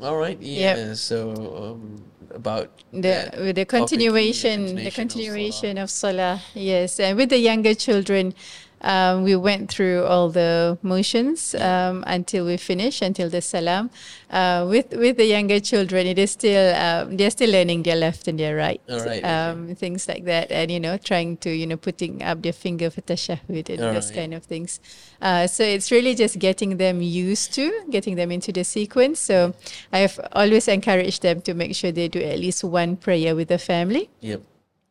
All 0.00 0.16
right. 0.16 0.38
Yeah. 0.40 0.94
So, 0.94 1.32
um, 1.74 2.04
about 2.30 2.70
The 2.92 3.32
with 3.38 3.56
the 3.56 3.64
topic, 3.64 3.68
continuation, 3.68 4.76
the 4.76 4.90
continuation 4.90 5.78
of 5.78 5.90
Salah. 5.90 6.42
Yes, 6.54 7.00
and 7.00 7.16
with 7.16 7.30
the 7.30 7.38
younger 7.38 7.74
children, 7.74 8.34
um, 8.82 9.24
we 9.24 9.34
went 9.36 9.70
through 9.70 10.04
all 10.04 10.28
the 10.28 10.78
motions 10.82 11.54
um, 11.54 12.04
until 12.06 12.46
we 12.46 12.56
finish, 12.56 13.02
until 13.02 13.30
the 13.30 13.40
Salam. 13.40 13.90
Uh, 14.30 14.66
with 14.68 14.92
with 14.92 15.16
the 15.16 15.24
younger 15.24 15.60
children, 15.60 16.06
it 16.06 16.18
is 16.18 16.32
still 16.32 16.74
um, 16.74 17.16
they're 17.16 17.30
still 17.30 17.50
learning 17.50 17.82
their 17.82 17.96
left 17.96 18.28
and 18.28 18.38
their 18.38 18.56
right, 18.56 18.80
okay. 18.88 19.22
um, 19.22 19.74
things 19.74 20.08
like 20.08 20.24
that, 20.24 20.50
and 20.50 20.70
you 20.70 20.80
know, 20.80 20.96
trying 20.98 21.36
to 21.38 21.50
you 21.50 21.66
know 21.66 21.76
putting 21.76 22.22
up 22.22 22.42
their 22.42 22.52
finger 22.52 22.90
for 22.90 23.00
tashahhud 23.02 23.68
and 23.70 23.80
All 23.82 23.92
those 23.92 24.08
right. 24.10 24.16
kind 24.16 24.34
of 24.34 24.44
things. 24.44 24.80
Uh, 25.22 25.46
so 25.46 25.62
it's 25.64 25.90
really 25.90 26.14
just 26.14 26.38
getting 26.38 26.76
them 26.76 27.00
used 27.02 27.54
to, 27.54 27.84
getting 27.90 28.16
them 28.16 28.30
into 28.30 28.52
the 28.52 28.64
sequence. 28.64 29.20
So 29.20 29.54
I've 29.92 30.20
always 30.32 30.68
encouraged 30.68 31.22
them 31.22 31.40
to 31.42 31.54
make 31.54 31.74
sure 31.74 31.92
they 31.92 32.08
do 32.08 32.20
at 32.20 32.38
least 32.38 32.64
one 32.64 32.96
prayer 32.96 33.34
with 33.34 33.48
the 33.48 33.58
family. 33.58 34.10
Yep. 34.20 34.42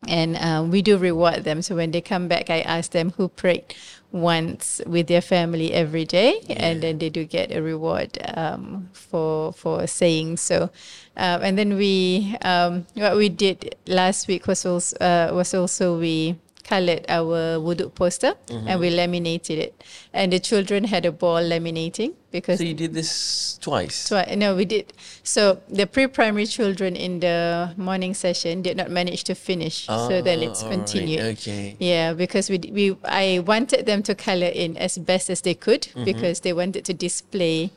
And 0.08 0.38
um, 0.38 0.72
we 0.72 0.82
do 0.82 0.98
reward 0.98 1.44
them. 1.44 1.62
So 1.62 1.76
when 1.76 1.92
they 1.92 2.02
come 2.02 2.28
back, 2.28 2.50
I 2.50 2.62
ask 2.62 2.92
them 2.92 3.12
who 3.18 3.28
prayed 3.30 3.74
once 4.12 4.82
with 4.86 5.08
their 5.08 5.22
family 5.22 5.74
every 5.74 6.06
day, 6.06 6.40
and 6.50 6.82
then 6.82 7.00
they 7.00 7.10
do 7.10 7.26
get 7.26 7.52
a 7.52 7.62
reward 7.62 8.18
um, 8.36 8.90
for 8.94 9.52
for 9.52 9.86
saying 9.88 10.38
so. 10.38 10.70
Um, 11.18 11.42
and 11.44 11.58
then 11.58 11.76
we, 11.76 12.36
um, 12.42 12.86
what 12.94 13.18
we 13.18 13.30
did 13.30 13.76
last 13.88 14.28
week 14.28 14.48
was 14.48 14.66
also 14.66 14.96
uh, 14.98 15.32
was 15.34 15.54
also 15.54 16.00
we 16.00 16.38
colored 16.66 17.06
our 17.08 17.60
wudu 17.62 17.94
poster 17.94 18.34
and 18.50 18.80
we 18.80 18.90
laminated 18.90 19.58
it, 19.60 19.74
and 20.14 20.34
the 20.34 20.40
children 20.40 20.84
had 20.84 21.06
a 21.06 21.12
ball 21.12 21.42
laminating 21.42 22.14
because 22.32 22.58
So 22.58 22.66
you 22.66 22.74
did 22.74 22.94
this 22.94 23.58
twice. 23.62 23.96
so 23.96 24.18
I, 24.18 24.34
no, 24.36 24.56
we 24.56 24.66
did. 24.66 24.92
So 25.24 25.62
the 25.70 25.86
pre-primary 25.86 26.48
children 26.48 26.96
in 26.96 27.20
the 27.22 27.72
morning 27.78 28.14
session 28.16 28.62
did 28.62 28.78
not 28.78 28.90
manage 28.90 29.24
to 29.26 29.36
finish. 29.36 29.86
so 29.86 30.22
then 30.22 30.40
Ah, 30.42 30.48
it's 30.50 30.64
all 30.64 30.70
right, 30.70 30.78
continued. 30.78 31.22
Okay. 31.38 31.78
Yeah, 31.80 32.14
because 32.18 32.50
we 32.50 32.58
we 32.74 32.86
I 33.06 33.40
wanted 33.46 33.86
them 33.86 34.02
to 34.10 34.16
color 34.16 34.50
in 34.64 34.76
as 34.78 34.98
best 34.98 35.30
as 35.30 35.42
they 35.42 35.54
could 35.66 35.88
because 36.04 36.42
they 36.42 36.54
wanted 36.54 36.84
to 36.86 36.94
display 36.94 37.70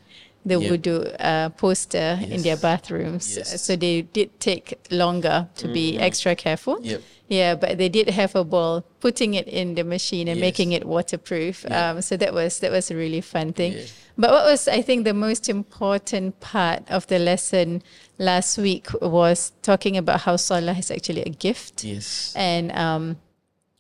the 0.47 0.55
Mm-hmm. 0.55 0.63
Yep. 0.63 0.71
wudu 0.81 0.95
uh, 1.21 1.49
poster 1.61 2.19
in 2.35 2.41
their 2.43 2.57
bathrooms. 2.57 3.37
Yes. 3.37 3.49
Mm-hmm. 3.49 3.57
So 3.67 3.77
they 3.77 3.97
did 4.17 4.29
take 4.41 4.79
longer 4.91 5.47
to 5.61 5.69
be 5.69 5.99
extra 5.99 6.33
careful. 6.35 6.79
Yep. 6.83 7.03
Yeah, 7.29 7.55
but 7.57 7.77
they 7.77 7.89
did 7.91 8.09
have 8.11 8.35
a 8.35 8.43
ball, 8.43 8.85
putting 9.01 9.35
it 9.35 9.47
in 9.49 9.75
the 9.75 9.85
machine 9.85 10.29
and 10.29 10.39
Yes. 10.39 10.47
making 10.47 10.73
it 10.73 10.87
waterproof. 10.87 11.65
Yeah. 11.69 11.91
Um, 11.91 12.03
so 12.03 12.17
that 12.17 12.33
was 12.33 12.59
that 12.61 12.73
was 12.73 12.91
a 12.91 12.97
really 12.97 13.21
fun 13.21 13.53
thing. 13.53 13.73
Yeah. 13.73 13.85
But 14.17 14.31
what 14.31 14.45
was 14.47 14.67
I 14.67 14.81
think 14.83 15.05
the 15.05 15.15
most 15.15 15.49
important 15.49 16.41
part 16.41 16.91
of 16.91 17.07
the 17.07 17.19
lesson 17.19 17.83
last 18.19 18.59
week 18.59 18.89
was 19.03 19.53
talking 19.63 19.97
about 19.97 20.21
how 20.23 20.37
Salah 20.37 20.73
is 20.73 20.91
actually 20.91 21.23
a 21.23 21.31
gift. 21.31 21.85
Yes. 21.85 22.33
And 22.35 22.73
um, 22.73 23.17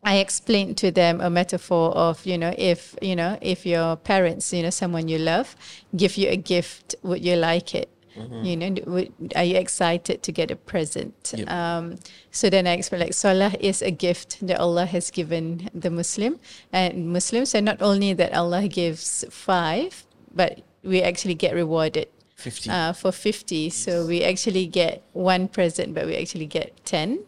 I 0.04 0.18
explained 0.18 0.76
to 0.78 0.90
them 0.92 1.20
a 1.20 1.28
metaphor 1.28 1.90
of, 1.90 2.24
you 2.24 2.38
know, 2.38 2.54
if, 2.56 2.94
you 3.02 3.16
know, 3.16 3.36
if 3.42 3.66
your 3.66 3.96
parents, 3.96 4.52
you 4.52 4.62
know, 4.62 4.70
someone 4.70 5.08
you 5.08 5.18
love, 5.18 5.56
give 5.96 6.16
you 6.16 6.28
a 6.28 6.36
gift, 6.36 6.94
would 7.02 7.24
you 7.24 7.34
like 7.34 7.74
it? 7.74 7.88
You 8.16 8.56
know, 8.56 8.74
would, 8.86 9.12
are 9.36 9.44
you 9.44 9.56
excited 9.56 10.22
to 10.22 10.32
get 10.32 10.50
a 10.50 10.56
present? 10.56 11.34
Yep. 11.36 11.50
Um, 11.50 11.96
so 12.30 12.50
then 12.50 12.66
I 12.66 12.72
explained, 12.72 13.04
like, 13.04 13.14
Salah 13.14 13.54
is 13.60 13.82
a 13.82 13.90
gift 13.90 14.46
that 14.46 14.58
Allah 14.58 14.86
has 14.86 15.10
given 15.10 15.70
the 15.74 15.90
Muslim 15.90 16.38
and 16.72 17.12
Muslims. 17.12 17.54
And 17.54 17.66
not 17.66 17.82
only 17.82 18.12
that 18.14 18.32
Allah 18.34 18.68
gives 18.68 19.24
five, 19.30 20.04
but 20.34 20.60
we 20.82 21.02
actually 21.02 21.34
get 21.34 21.54
rewarded 21.54 22.08
50. 22.38 22.70
uh, 22.70 22.92
for 22.92 23.10
50. 23.10 23.68
So 23.70 24.06
we 24.06 24.22
actually 24.22 24.66
get 24.66 25.02
one 25.12 25.48
present, 25.48 25.92
but 25.92 26.06
we 26.06 26.16
actually 26.16 26.46
get 26.46 26.72
10. 26.84 27.18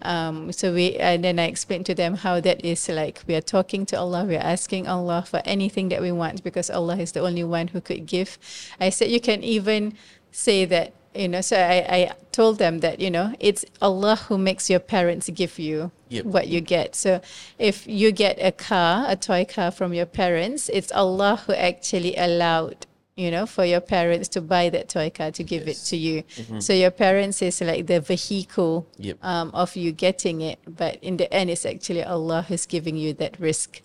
Um, 0.00 0.50
so 0.50 0.72
we, 0.72 0.96
and 0.96 1.22
then 1.22 1.38
I 1.38 1.44
explained 1.44 1.84
to 1.86 1.94
them 1.94 2.14
how 2.16 2.40
that 2.40 2.64
is 2.64 2.88
like 2.88 3.22
we 3.26 3.34
are 3.34 3.42
talking 3.42 3.84
to 3.86 3.98
Allah, 3.98 4.24
we 4.24 4.34
are 4.34 4.42
asking 4.42 4.88
Allah 4.88 5.24
for 5.28 5.42
anything 5.44 5.90
that 5.90 6.00
we 6.00 6.10
want 6.10 6.42
because 6.42 6.70
Allah 6.70 6.96
is 6.96 7.12
the 7.12 7.20
only 7.20 7.44
one 7.44 7.68
who 7.68 7.82
could 7.82 8.06
give. 8.06 8.38
I 8.80 8.88
said 8.88 9.10
you 9.10 9.20
can 9.20 9.44
even 9.44 9.94
say 10.36 10.64
that 10.66 10.92
you 11.14 11.28
know, 11.28 11.40
so 11.40 11.56
I, 11.56 11.76
I 11.98 12.12
told 12.30 12.58
them 12.58 12.80
that, 12.80 13.00
you 13.00 13.10
know, 13.10 13.32
it's 13.40 13.64
Allah 13.80 14.16
who 14.16 14.36
makes 14.36 14.68
your 14.68 14.80
parents 14.80 15.30
give 15.30 15.58
you 15.58 15.90
Yep. 16.10 16.24
what 16.26 16.46
you 16.46 16.60
get. 16.60 16.94
So 16.94 17.20
if 17.58 17.86
you 17.86 18.12
get 18.12 18.36
a 18.40 18.52
car, 18.52 19.06
a 19.08 19.16
toy 19.16 19.46
car 19.46 19.70
from 19.70 19.94
your 19.94 20.04
parents, 20.06 20.68
it's 20.68 20.92
Allah 20.92 21.42
who 21.46 21.52
actually 21.54 22.14
allowed, 22.16 22.86
you 23.16 23.30
know, 23.30 23.46
for 23.46 23.64
your 23.64 23.80
parents 23.80 24.28
to 24.34 24.40
buy 24.42 24.68
that 24.68 24.90
toy 24.90 25.08
car 25.10 25.30
to 25.32 25.42
give 25.42 25.66
it 25.66 25.78
to 25.86 25.96
you. 25.96 26.22
So 26.60 26.74
your 26.74 26.90
parents 26.92 27.40
is 27.40 27.60
like 27.62 27.86
the 27.86 28.00
vehicle 28.00 28.86
Yep. 28.98 29.16
um, 29.24 29.50
of 29.54 29.74
you 29.74 29.90
getting 29.92 30.42
it, 30.42 30.58
but 30.68 31.02
in 31.02 31.16
the 31.16 31.32
end, 31.32 31.48
it's 31.50 31.64
actually 31.64 32.04
Allah 32.04 32.44
who's 32.46 32.66
giving 32.66 32.96
you 32.96 33.14
that 33.14 33.40
rizq. 33.40 33.80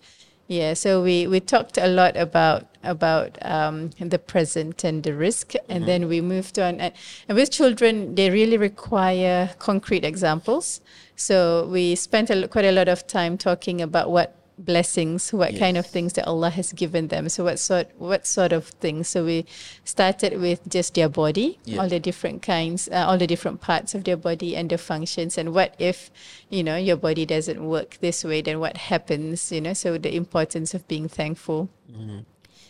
Yeah, 0.52 0.74
so 0.74 1.02
we, 1.02 1.26
we 1.26 1.40
talked 1.40 1.78
a 1.78 1.86
lot 1.86 2.14
about 2.14 2.66
about 2.82 3.38
um, 3.40 3.88
the 3.98 4.18
present 4.18 4.84
and 4.84 5.02
the 5.02 5.12
rizq, 5.12 5.56
and 5.70 5.86
then 5.86 6.08
we 6.08 6.20
moved 6.20 6.58
on. 6.58 6.78
And, 6.78 6.92
and 7.26 7.38
with 7.38 7.50
children, 7.50 8.16
they 8.16 8.28
really 8.28 8.58
require 8.58 9.54
concrete 9.58 10.04
examples. 10.04 10.82
So 11.16 11.66
we 11.72 11.94
spent 11.94 12.28
a, 12.28 12.48
quite 12.48 12.66
a 12.66 12.72
lot 12.72 12.88
of 12.88 13.06
time 13.06 13.38
talking 13.38 13.80
about 13.80 14.10
what 14.10 14.41
blessings, 14.58 15.32
what 15.32 15.56
kind 15.58 15.76
of 15.76 15.84
Yes. 15.86 15.92
things 15.92 16.12
that 16.14 16.26
Allah 16.26 16.50
has 16.50 16.72
given 16.72 17.08
them. 17.08 17.28
So 17.28 17.44
what 17.44 17.58
sort 17.58 17.88
what 17.98 18.26
sort 18.26 18.52
of 18.52 18.66
things? 18.80 19.08
So 19.08 19.24
we 19.24 19.44
started 19.84 20.40
with 20.40 20.60
just 20.68 20.94
their 20.94 21.08
body, 21.08 21.58
Yeah. 21.64 21.78
all 21.80 21.88
the 21.88 21.98
different 21.98 22.42
kinds, 22.42 22.88
uh, 22.92 23.04
all 23.08 23.18
the 23.18 23.26
different 23.26 23.60
parts 23.60 23.94
of 23.94 24.04
their 24.04 24.16
body 24.16 24.54
and 24.56 24.68
the 24.70 24.78
functions. 24.78 25.38
And 25.38 25.54
what 25.54 25.74
if, 25.78 26.10
you 26.50 26.62
know, 26.62 26.76
your 26.76 26.96
body 26.96 27.24
doesn't 27.26 27.64
work 27.64 27.98
this 28.00 28.24
way? 28.24 28.42
Then 28.42 28.60
what 28.60 28.76
happens? 28.76 29.50
You 29.50 29.60
know, 29.60 29.72
so 29.74 29.98
the 29.98 30.14
importance 30.14 30.74
of 30.74 30.86
being 30.86 31.08
thankful. 31.08 31.68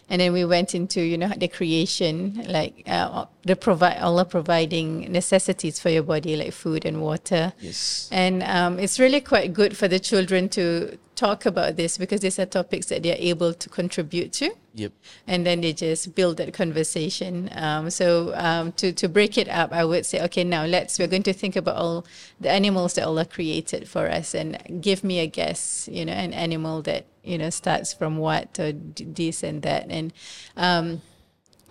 And 0.09 0.21
then 0.21 0.33
we 0.33 0.45
went 0.45 0.75
into, 0.75 1.01
you 1.01 1.17
know, 1.17 1.33
the 1.37 1.49
creation, 1.49 2.45
like 2.49 2.83
uh, 2.87 3.25
the 3.45 3.57
provide 3.57 3.99
Allah 3.99 4.25
providing 4.25 5.11
necessities 5.11 5.81
for 5.81 5.91
your 5.91 6.05
body, 6.05 6.37
like 6.37 6.53
food 6.53 6.85
and 6.85 7.01
water. 7.01 7.53
Yes. 7.61 8.09
And 8.13 8.43
um, 8.43 8.79
it's 8.79 9.01
really 9.01 9.21
quite 9.21 9.53
good 9.53 9.77
for 9.77 9.89
the 9.89 9.99
children 9.99 10.49
to 10.51 10.99
talk 11.17 11.45
about 11.45 11.77
this 11.77 11.99
because 11.99 12.21
these 12.21 12.39
are 12.39 12.47
topics 12.47 12.87
that 12.87 13.03
they're 13.03 13.17
able 13.19 13.53
to 13.53 13.69
contribute 13.69 14.33
to. 14.33 14.51
Yep. 14.75 14.93
And 15.27 15.47
then 15.47 15.61
they 15.61 15.73
just 15.73 16.15
build 16.15 16.37
that 16.39 16.55
conversation. 16.55 17.51
Um, 17.53 17.91
so 17.91 18.33
um, 18.35 18.73
to, 18.73 18.93
to 18.93 19.09
break 19.09 19.37
it 19.37 19.49
up, 19.49 19.73
I 19.73 19.85
would 19.85 20.07
say, 20.07 20.23
okay, 20.23 20.45
now 20.45 20.65
let's, 20.65 20.99
we're 20.99 21.09
going 21.09 21.23
to 21.25 21.33
think 21.33 21.57
about 21.57 21.77
all 21.77 22.07
the 22.41 22.51
animals 22.51 22.95
that 22.95 23.05
Allah 23.05 23.25
created 23.25 23.89
for 23.89 24.09
us 24.09 24.35
and 24.35 24.81
give 24.81 25.05
me 25.05 25.19
a 25.19 25.27
guess, 25.27 25.89
you 25.93 26.05
know, 26.05 26.13
an 26.13 26.33
animal 26.33 26.81
that, 26.83 27.07
you 27.23 27.39
know, 27.39 27.51
starts 27.51 27.93
from 27.93 28.19
what 28.19 28.59
or 28.59 28.73
d- 28.73 29.05
this 29.05 29.43
and 29.43 29.63
that. 29.63 29.87
And 29.91 30.13
um, 30.57 31.03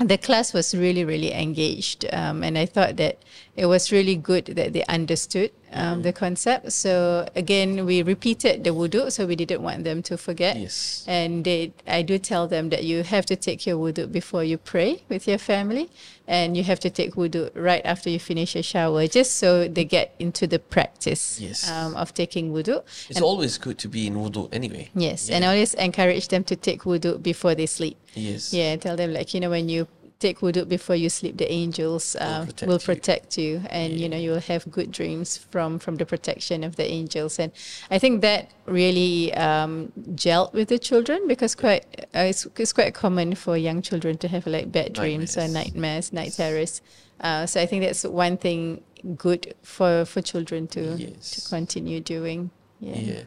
the 0.07 0.17
class 0.17 0.53
was 0.53 0.73
really 0.75 1.03
really 1.05 1.33
engaged 1.33 2.05
um, 2.13 2.43
and 2.43 2.57
i 2.57 2.65
thought 2.65 2.97
that 2.97 3.17
it 3.55 3.65
was 3.65 3.91
really 3.91 4.15
good 4.15 4.45
that 4.45 4.73
they 4.73 4.83
understood 4.85 5.51
um, 5.73 6.01
the 6.01 6.11
concept 6.13 6.71
so 6.71 7.27
again 7.35 7.85
we 7.85 8.01
repeated 8.03 8.63
the 8.63 8.71
wudu 8.71 9.11
so 9.11 9.25
we 9.25 9.35
didn't 9.35 9.61
want 9.61 9.83
them 9.83 10.01
to 10.01 10.17
forget 10.17 10.57
Yes. 10.57 11.03
and 11.07 11.43
they, 11.45 11.71
i 11.87 12.01
do 12.01 12.17
tell 12.17 12.47
them 12.47 12.69
that 12.69 12.83
you 12.83 13.03
have 13.03 13.25
to 13.25 13.35
take 13.35 13.65
your 13.65 13.77
wudu 13.77 14.11
before 14.11 14.43
you 14.43 14.57
pray 14.57 15.01
with 15.09 15.27
your 15.27 15.37
family 15.37 15.89
and 16.27 16.55
you 16.57 16.63
have 16.63 16.79
to 16.79 16.89
take 16.89 17.15
wudu 17.15 17.49
right 17.55 17.81
after 17.85 18.09
you 18.09 18.19
finish 18.19 18.55
your 18.55 18.63
shower 18.63 19.07
just 19.07 19.37
so 19.37 19.67
they 19.67 19.83
get 19.85 20.13
into 20.19 20.45
the 20.47 20.59
practice 20.59 21.39
Yes. 21.39 21.69
um, 21.69 21.95
of 21.95 22.13
taking 22.13 22.51
wudu 22.53 22.83
It's 23.09 23.21
always 23.21 23.57
good 23.57 23.77
to 23.79 23.87
be 23.87 24.07
in 24.07 24.15
wudu 24.15 24.49
anyway. 24.53 24.89
yes 24.95 25.29
and 25.29 25.43
I 25.45 25.47
always 25.53 25.73
encourage 25.75 26.27
them 26.27 26.43
to 26.45 26.55
take 26.55 26.81
wudu 26.83 27.21
before 27.21 27.55
they 27.55 27.65
sleep 27.65 27.97
Yes. 28.13 28.53
yeah, 28.53 28.75
tell 28.75 28.95
them 28.97 29.13
like 29.13 29.33
you 29.33 29.39
know 29.39 29.49
when 29.49 29.69
you 29.69 29.87
take 30.21 30.39
wudu 30.39 30.67
before 30.69 30.95
you 30.95 31.09
sleep, 31.09 31.37
the 31.37 31.51
angels 31.51 32.15
uh, 32.15 32.45
protect 32.45 32.69
will 32.69 32.79
protect 32.79 33.37
you, 33.37 33.61
and 33.69 33.99
you 33.99 34.07
know 34.07 34.17
you 34.17 34.31
will 34.31 34.45
have 34.53 34.69
good 34.71 34.91
dreams 34.91 35.37
from 35.51 35.79
from 35.79 35.97
the 35.97 36.05
protection 36.05 36.63
of 36.63 36.75
the 36.75 36.85
angels. 36.85 37.39
And 37.39 37.51
I 37.89 37.97
think 37.99 38.21
that 38.21 38.51
really 38.65 39.33
um, 39.33 39.91
gelled 40.15 40.53
with 40.53 40.69
the 40.69 40.79
children 40.79 41.27
because 41.27 41.55
quite 41.55 41.83
uh, 42.15 42.29
it's, 42.31 42.47
it's 42.57 42.73
quite 42.73 42.93
common 42.93 43.35
for 43.35 43.57
young 43.57 43.81
children 43.81 44.17
to 44.19 44.27
have 44.27 44.47
like 44.47 44.71
bad 44.71 44.93
dreams 44.93 45.35
or 45.35 45.41
Nightmares. 45.41 45.53
nightmares, 45.73 46.13
night 46.13 46.33
terrors. 46.33 46.81
Uh, 47.19 47.45
so 47.45 47.61
I 47.61 47.65
think 47.65 47.83
that's 47.83 48.03
one 48.03 48.37
thing 48.37 48.81
good 49.17 49.53
for 49.63 50.05
for 50.05 50.21
children 50.21 50.67
to 50.67 50.97
to 50.97 51.49
continue 51.49 51.99
doing. 51.99 52.51
Yeah. 52.79 52.97
yeah. 52.97 53.23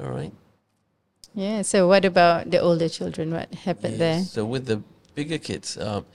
All 0.00 0.10
right. 0.10 0.32
Yeah. 1.34 1.62
So 1.62 1.86
what 1.86 2.04
about 2.04 2.50
the 2.50 2.58
older 2.58 2.88
children? 2.88 3.32
What 3.32 3.54
happened 3.54 3.98
there? 3.98 4.22
So 4.24 4.44
with 4.44 4.66
the 4.66 4.82
bigger 5.16 5.38
kids, 5.38 5.76
um, 5.78 6.06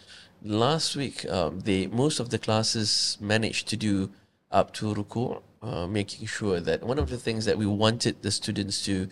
last 0.43 0.95
week 0.95 1.25
um, 1.29 1.59
they 1.61 1.87
most 1.87 2.21
of 2.21 2.29
the 2.29 2.39
classes 2.39 3.17
managed 3.19 3.67
to 3.67 3.75
do 3.75 4.09
up 4.51 4.71
to 4.77 4.93
ruku, 4.93 5.41
uh, 5.61 5.87
making 5.87 6.25
sure 6.27 6.61
that 6.61 6.83
one 6.83 6.99
of 6.99 7.09
the 7.09 7.17
things 7.17 7.43
that 7.45 7.57
we 7.57 7.65
wanted 7.65 8.21
the 8.21 8.31
students 8.31 8.85
to 8.85 9.09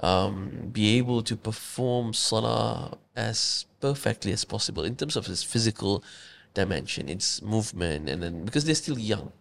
um, 0.00 0.70
be 0.72 0.96
able 0.98 1.22
to 1.22 1.36
perform 1.36 2.12
salah 2.12 2.96
as 3.16 3.66
perfectly 3.80 4.32
as 4.32 4.44
possible 4.44 4.84
in 4.84 4.94
terms 4.94 5.16
of 5.16 5.28
its 5.28 5.42
physical 5.42 6.04
dimension, 6.54 7.08
its 7.08 7.42
movement, 7.42 8.08
and 8.08 8.22
then 8.22 8.44
because 8.44 8.64
they're 8.64 8.74
still 8.86 8.98
young, 8.98 9.32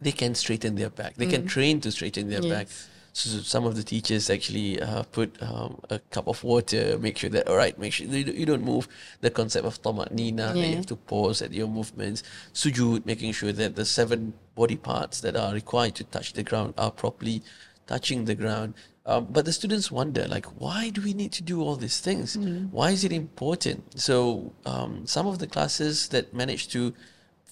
they 0.00 0.12
can 0.12 0.34
straighten 0.34 0.74
their 0.74 0.90
back. 0.90 1.14
They 1.16 1.26
can 1.26 1.46
train 1.46 1.80
to 1.82 1.90
straighten 1.90 2.28
their 2.28 2.42
back. 2.42 2.68
So 3.14 3.40
some 3.40 3.64
of 3.66 3.76
the 3.76 3.82
teachers 3.82 4.30
actually 4.30 4.80
uh, 4.80 5.02
put 5.04 5.36
um, 5.42 5.80
a 5.90 5.98
cup 5.98 6.26
of 6.28 6.42
water, 6.42 6.98
make 6.98 7.18
sure 7.18 7.28
that 7.30 7.46
all 7.46 7.56
right, 7.56 7.78
make 7.78 7.92
sure 7.92 8.06
you 8.06 8.24
don't- 8.24 8.36
you 8.36 8.46
don't 8.46 8.64
move. 8.64 8.88
The 9.20 9.30
concept 9.30 9.66
of 9.66 9.82
tamanina, 9.82 10.54
that 10.54 10.68
you 10.70 10.76
have 10.76 10.86
to 10.86 10.96
pause 10.96 11.42
at 11.42 11.52
your 11.52 11.68
movements. 11.68 12.22
Sujud, 12.54 13.04
making 13.04 13.32
sure 13.32 13.52
that 13.52 13.76
the 13.76 13.84
seven 13.84 14.32
body 14.54 14.76
parts 14.76 15.20
that 15.20 15.36
are 15.36 15.52
required 15.52 15.94
to 15.96 16.04
touch 16.04 16.32
the 16.32 16.42
ground 16.42 16.72
are 16.78 16.90
properly 16.90 17.42
touching 17.86 18.24
the 18.24 18.34
ground. 18.34 18.74
Um, 19.04 19.26
but 19.30 19.44
the 19.44 19.52
students 19.52 19.90
wonder, 19.90 20.26
like, 20.28 20.46
why 20.60 20.88
do 20.90 21.02
we 21.02 21.12
need 21.12 21.32
to 21.32 21.42
do 21.42 21.60
all 21.60 21.76
these 21.76 21.98
things? 22.00 22.36
Why 22.70 22.92
is 22.92 23.02
it 23.04 23.12
important? 23.12 24.00
So 24.00 24.52
um, 24.64 25.06
some 25.06 25.26
of 25.26 25.38
the 25.38 25.48
classes 25.48 26.08
that 26.08 26.32
managed 26.32 26.70
to 26.72 26.94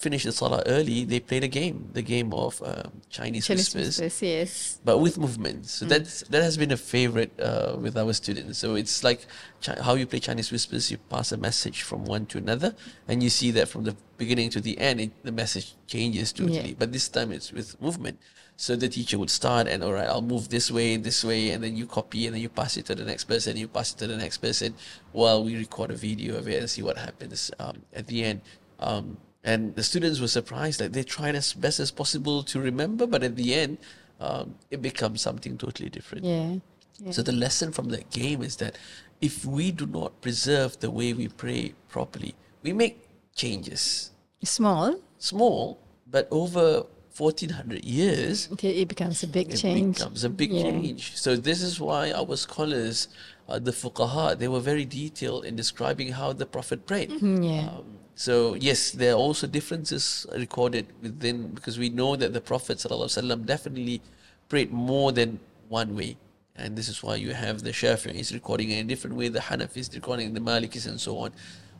finish 0.00 0.24
the 0.24 0.32
salah 0.32 0.62
early, 0.66 1.04
they 1.04 1.20
played 1.20 1.44
a 1.44 1.48
game, 1.48 1.90
the 1.92 2.02
game 2.02 2.32
of 2.32 2.60
um, 2.64 2.90
Chinese, 3.10 3.46
Chinese 3.46 3.74
whispers 3.74 4.00
whispers, 4.00 4.22
yes. 4.22 4.80
but 4.84 4.98
with 4.98 5.18
movements. 5.18 5.70
So 5.72 5.84
that's 5.84 6.22
that 6.32 6.42
has 6.42 6.56
been 6.56 6.72
a 6.72 6.76
favorite 6.76 7.32
uh, 7.38 7.76
with 7.78 7.96
our 7.96 8.12
students. 8.14 8.58
So 8.58 8.74
it's 8.74 9.04
like 9.04 9.26
chi- 9.62 9.80
how 9.80 9.94
you 9.94 10.06
play 10.06 10.18
Chinese 10.18 10.50
whispers. 10.50 10.90
You 10.90 10.96
pass 10.96 11.32
a 11.32 11.36
message 11.36 11.82
from 11.82 12.04
one 12.04 12.24
to 12.26 12.38
another, 12.38 12.74
and 13.08 13.22
you 13.22 13.30
see 13.30 13.50
that 13.52 13.68
from 13.68 13.84
the 13.84 13.94
beginning 14.16 14.50
to 14.50 14.60
the 14.60 14.78
end, 14.78 15.00
it, 15.00 15.10
the 15.22 15.32
message 15.32 15.74
changes 15.86 16.32
totally. 16.32 16.70
Yeah. 16.70 16.74
But 16.78 16.92
this 16.92 17.08
time 17.08 17.32
it's 17.32 17.52
with 17.52 17.80
movement. 17.80 18.18
So 18.56 18.76
the 18.76 18.90
teacher 18.90 19.18
would 19.18 19.30
start 19.30 19.68
and 19.68 19.82
all 19.82 19.94
right, 19.94 20.06
I'll 20.06 20.20
move 20.20 20.50
this 20.50 20.70
way, 20.70 20.98
this 20.98 21.24
way, 21.24 21.48
and 21.48 21.64
then 21.64 21.76
you 21.78 21.86
copy 21.86 22.26
and 22.26 22.34
then 22.34 22.42
you 22.42 22.50
pass 22.50 22.76
it 22.76 22.84
to 22.86 22.94
the 22.94 23.06
next 23.06 23.24
person. 23.24 23.52
And 23.52 23.58
you 23.58 23.68
pass 23.68 23.94
it 23.94 23.98
to 24.00 24.06
the 24.06 24.18
next 24.18 24.36
person 24.36 24.74
while 25.12 25.42
we 25.42 25.56
record 25.56 25.90
a 25.90 25.96
video 25.96 26.36
of 26.36 26.46
it 26.46 26.60
and 26.60 26.68
see 26.68 26.82
what 26.82 26.98
happens 26.98 27.50
um, 27.58 27.80
at 27.94 28.06
the 28.06 28.22
end. 28.22 28.42
Um, 28.78 29.16
and 29.44 29.74
the 29.74 29.82
students 29.82 30.20
were 30.20 30.28
surprised 30.28 30.80
like 30.80 30.92
they 30.92 31.02
tried 31.02 31.34
as 31.34 31.52
best 31.54 31.80
as 31.80 31.90
possible 31.90 32.42
to 32.44 32.60
remember, 32.60 33.06
but 33.06 33.22
at 33.22 33.36
the 33.36 33.54
end, 33.54 33.78
um, 34.20 34.54
it 34.70 34.82
becomes 34.82 35.22
something 35.22 35.56
totally 35.56 35.88
different. 35.88 36.24
Yeah. 36.24 36.56
yeah. 36.98 37.12
So 37.12 37.22
the 37.22 37.32
lesson 37.32 37.72
from 37.72 37.88
that 37.90 38.10
game 38.10 38.42
is 38.42 38.56
that 38.56 38.76
if 39.20 39.44
we 39.44 39.70
do 39.72 39.86
not 39.86 40.20
preserve 40.20 40.78
the 40.80 40.90
way 40.90 41.12
we 41.14 41.28
pray 41.28 41.74
properly, 41.88 42.34
we 42.62 42.72
make 42.72 42.98
changes, 43.34 44.10
Small, 44.42 44.96
small, 45.18 45.78
but 46.10 46.26
over 46.30 46.84
1400 47.16 47.84
years, 47.84 48.48
it 48.62 48.88
becomes 48.88 49.22
a 49.22 49.26
big 49.26 49.48
change. 49.50 49.58
it 49.58 49.60
change. 49.62 49.96
becomes 49.98 50.24
a 50.24 50.30
big 50.30 50.52
Yeah. 50.52 50.62
change. 50.62 51.16
So 51.16 51.36
this 51.36 51.60
is 51.62 51.78
why 51.80 52.12
our 52.12 52.36
scholars, 52.36 53.08
uh, 53.48 53.58
the 53.58 53.72
fuqaha, 53.72 54.38
they 54.38 54.48
were 54.48 54.60
very 54.60 54.84
detailed 54.86 55.44
in 55.44 55.56
describing 55.56 56.12
how 56.12 56.32
the 56.32 56.46
Prophet 56.46 56.86
prayed. 56.86 57.10
Mm, 57.10 57.44
Yeah. 57.44 57.68
Um, 57.68 57.98
so 58.20 58.52
yes, 58.54 58.90
there 58.90 59.12
are 59.14 59.22
also 59.26 59.46
differences 59.46 60.26
recorded 60.36 60.86
within 61.00 61.36
because 61.56 61.78
we 61.78 61.88
know 61.88 62.16
that 62.16 62.34
the 62.34 62.40
Prophet 62.52 62.76
ﷺ 62.76 63.46
definitely 63.46 64.02
prayed 64.50 64.70
more 64.70 65.10
than 65.10 65.40
one 65.70 65.96
way. 65.96 66.18
And 66.54 66.76
this 66.76 66.90
is 66.90 67.02
why 67.02 67.14
you 67.14 67.32
have 67.32 67.62
the 67.62 67.70
Shafi'is 67.70 68.34
recording 68.34 68.68
in 68.72 68.84
a 68.84 68.88
different 68.92 69.16
way, 69.16 69.28
the 69.28 69.40
Hanafis 69.40 69.94
recording 69.94 70.34
the 70.34 70.40
Malikis 70.40 70.86
and 70.86 71.00
so 71.00 71.16
on. 71.16 71.30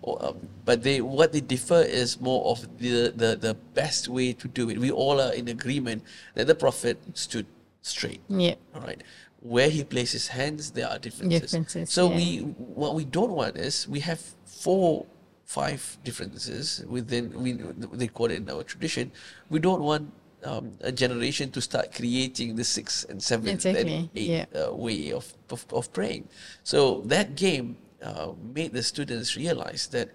Or, 0.00 0.16
um, 0.24 0.48
but 0.64 0.82
they 0.82 1.02
what 1.02 1.34
they 1.34 1.42
differ 1.42 1.82
is 1.82 2.18
more 2.18 2.42
of 2.50 2.58
the, 2.78 3.12
the 3.14 3.36
the 3.36 3.54
best 3.74 4.08
way 4.08 4.32
to 4.32 4.48
do 4.48 4.70
it. 4.70 4.78
We 4.78 4.90
all 4.90 5.20
are 5.20 5.34
in 5.34 5.46
agreement 5.48 6.02
that 6.36 6.46
the 6.46 6.54
Prophet 6.54 6.96
stood 7.12 7.44
straight. 7.82 8.22
Yeah. 8.30 8.54
All 8.74 8.80
right. 8.80 9.02
Where 9.42 9.68
he 9.68 9.84
places 9.84 10.28
hands, 10.28 10.70
there 10.70 10.88
are 10.88 10.98
differences. 10.98 11.42
Differences, 11.42 11.92
So 11.92 12.08
yeah. 12.08 12.16
we 12.16 12.38
what 12.80 12.94
we 12.94 13.04
don't 13.04 13.32
want 13.32 13.58
is 13.58 13.86
we 13.86 14.00
have 14.00 14.20
four, 14.46 15.04
five 15.50 15.82
differences 16.04 16.84
within 16.86 17.24
we 17.42 17.50
they 17.98 18.06
call 18.06 18.30
it 18.30 18.38
in 18.38 18.48
our 18.48 18.62
tradition. 18.62 19.10
We 19.50 19.58
don't 19.58 19.82
want 19.82 20.12
um, 20.44 20.78
a 20.80 20.92
generation 20.92 21.50
to 21.50 21.60
start 21.60 21.92
creating 21.92 22.54
the 22.54 22.62
sixth 22.62 23.10
and 23.10 23.18
seventh 23.20 23.66
Exactly, 23.66 23.94
and 23.94 24.08
eighth 24.14 24.48
yeah. 24.54 24.62
uh, 24.62 24.72
way 24.72 25.10
of, 25.10 25.26
of 25.50 25.66
of 25.72 25.92
praying. 25.92 26.28
So 26.62 27.02
that 27.06 27.34
game 27.34 27.76
uh, 28.00 28.30
made 28.54 28.72
the 28.72 28.84
students 28.84 29.36
realize 29.36 29.88
that 29.88 30.08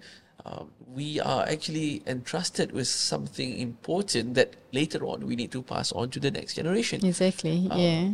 um, 0.46 0.70
we 0.88 1.20
are 1.20 1.44
actually 1.44 2.02
entrusted 2.06 2.72
with 2.72 2.88
something 2.88 3.58
important 3.58 4.34
that 4.40 4.56
later 4.72 5.04
on 5.04 5.26
we 5.26 5.36
need 5.36 5.52
to 5.52 5.60
pass 5.60 5.92
on 5.92 6.08
to 6.16 6.18
the 6.20 6.30
next 6.30 6.54
generation. 6.54 7.04
Exactly. 7.04 7.68
Um, 7.70 7.78
yeah. 7.78 8.08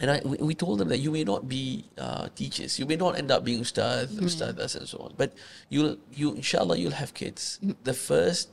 And 0.00 0.10
I, 0.10 0.20
we, 0.24 0.36
we 0.38 0.54
told 0.54 0.78
them 0.80 0.88
that 0.88 0.98
you 0.98 1.10
may 1.10 1.24
not 1.24 1.46
be 1.48 1.84
uh, 1.98 2.28
teachers, 2.34 2.78
you 2.78 2.86
may 2.86 2.96
not 2.96 3.18
end 3.18 3.30
up 3.30 3.44
being 3.44 3.60
ustad, 3.60 4.08
ustadas, 4.08 4.74
and 4.76 4.88
so 4.88 4.98
on. 4.98 5.14
But 5.16 5.34
you'll, 5.68 5.96
you, 6.12 6.34
inshallah, 6.34 6.78
you'll 6.78 6.92
have 6.92 7.12
kids. 7.12 7.60
The 7.84 7.94
first 7.94 8.48